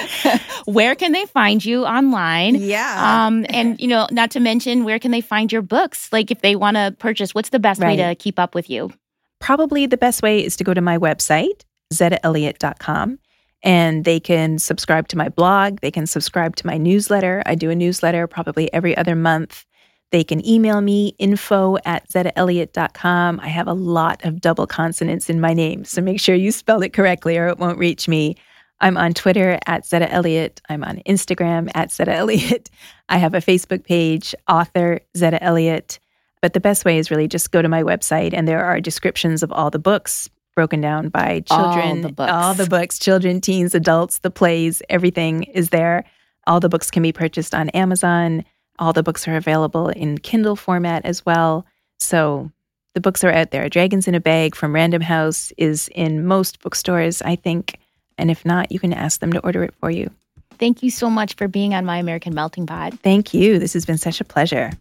[0.66, 2.54] where can they find you online?
[2.54, 3.26] Yeah.
[3.26, 6.10] Um, and you know, not to mention, where can they find your books?
[6.12, 7.98] Like, if they want to purchase, what's the best right.
[7.98, 8.92] way to keep up with you?
[9.40, 13.18] Probably the best way is to go to my website, zettaelliott.com.
[13.62, 15.80] And they can subscribe to my blog.
[15.80, 17.42] They can subscribe to my newsletter.
[17.44, 19.66] I do a newsletter probably every other month.
[20.12, 23.40] They can email me info at zettaelliott.com.
[23.40, 26.82] I have a lot of double consonants in my name, so make sure you spell
[26.82, 28.36] it correctly or it won't reach me.
[28.80, 30.60] I'm on Twitter at Zetta Elliott.
[30.68, 32.70] I'm on Instagram at Zetta Elliott.
[33.08, 36.00] I have a Facebook page, author Zetta Elliott.
[36.40, 39.42] But the best way is really just go to my website, and there are descriptions
[39.42, 40.30] of all the books,
[40.60, 44.82] broken down by children, all the books, all the books children, teens, adults, the plays,
[44.90, 46.04] everything is there.
[46.46, 48.44] All the books can be purchased on Amazon.
[48.78, 51.64] All the books are available in Kindle format as well.
[51.98, 52.52] So
[52.92, 53.70] the books are out there.
[53.70, 57.78] Dragons in a Bag from Random House is in most bookstores, I think.
[58.18, 60.10] And if not, you can ask them to order it for you.
[60.58, 62.92] Thank you so much for being on My American Melting Pot.
[63.02, 63.58] Thank you.
[63.58, 64.72] This has been such a pleasure.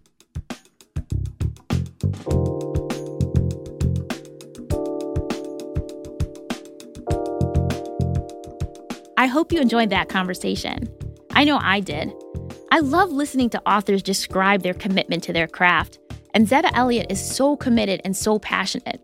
[9.19, 10.87] I hope you enjoyed that conversation.
[11.31, 12.13] I know I did.
[12.71, 15.99] I love listening to authors describe their commitment to their craft,
[16.33, 19.01] and Zetta Elliott is so committed and so passionate.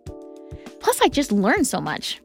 [0.79, 2.21] Plus, I just learned so much.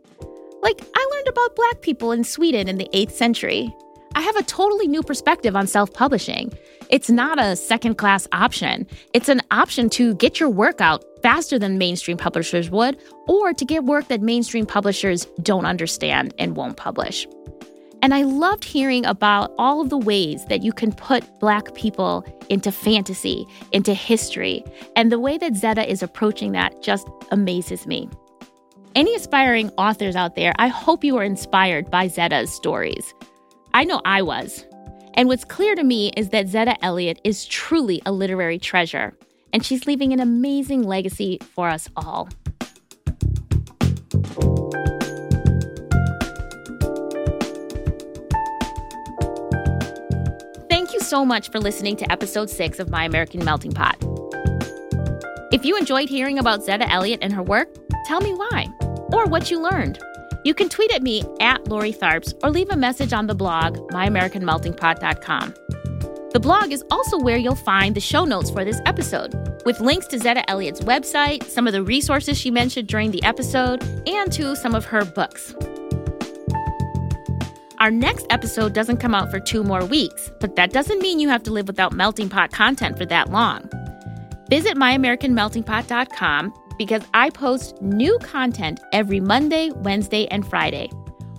[0.62, 3.74] Like, I learned about Black people in Sweden in the 8th century.
[4.14, 6.52] I have a totally new perspective on self publishing.
[6.90, 11.58] It's not a second class option, it's an option to get your work out faster
[11.58, 16.76] than mainstream publishers would, or to get work that mainstream publishers don't understand and won't
[16.76, 17.26] publish.
[18.02, 22.24] And I loved hearing about all of the ways that you can put Black people
[22.48, 24.64] into fantasy, into history.
[24.96, 28.08] And the way that Zetta is approaching that just amazes me.
[28.94, 33.14] Any aspiring authors out there, I hope you are inspired by Zetta's stories.
[33.74, 34.64] I know I was.
[35.14, 39.14] And what's clear to me is that Zetta Elliott is truly a literary treasure,
[39.52, 42.28] and she's leaving an amazing legacy for us all.
[51.10, 53.96] So much for listening to episode six of My American Melting Pot.
[55.52, 57.68] If you enjoyed hearing about Zetta Elliott and her work,
[58.06, 58.68] tell me why
[59.12, 59.98] or what you learned.
[60.44, 63.78] You can tweet at me at Lori Tharps or leave a message on the blog,
[63.90, 65.54] myamericanmeltingpot.com.
[66.32, 69.34] The blog is also where you'll find the show notes for this episode,
[69.66, 73.82] with links to Zetta Elliott's website, some of the resources she mentioned during the episode,
[74.06, 75.56] and to some of her books.
[77.80, 81.30] Our next episode doesn't come out for two more weeks, but that doesn't mean you
[81.30, 83.70] have to live without Melting Pot content for that long.
[84.50, 90.90] Visit myamericanmeltingpot.com because I post new content every Monday, Wednesday, and Friday.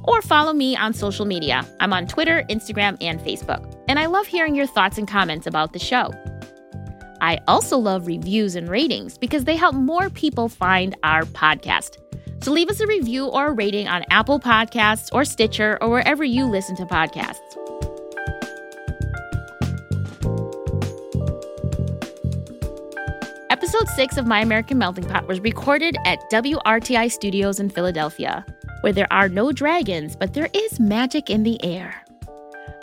[0.04, 1.64] Or follow me on social media.
[1.80, 3.80] I'm on Twitter, Instagram, and Facebook.
[3.88, 6.12] And I love hearing your thoughts and comments about the show.
[7.22, 12.01] I also love reviews and ratings because they help more people find our podcast.
[12.44, 16.24] So leave us a review or a rating on Apple Podcasts or Stitcher or wherever
[16.24, 17.38] you listen to podcasts.
[23.52, 28.44] Episode 6 of My American Melting Pot was recorded at WRTI Studios in Philadelphia,
[28.82, 32.04] where there are no dragons, but there is magic in the air.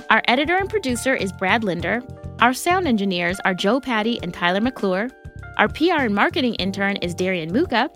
[0.09, 2.01] Our editor and producer is Brad Linder.
[2.39, 5.09] Our sound engineers are Joe Patty and Tyler McClure.
[5.57, 7.91] Our PR and marketing intern is Darian Muka.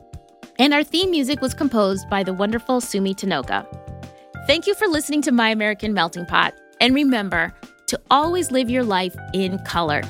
[0.63, 3.67] And our theme music was composed by the wonderful Sumi Tanoka.
[4.47, 6.55] Thank you for listening to My American Melting Pot.
[6.81, 7.53] And remember
[7.89, 10.03] to always live your life in color.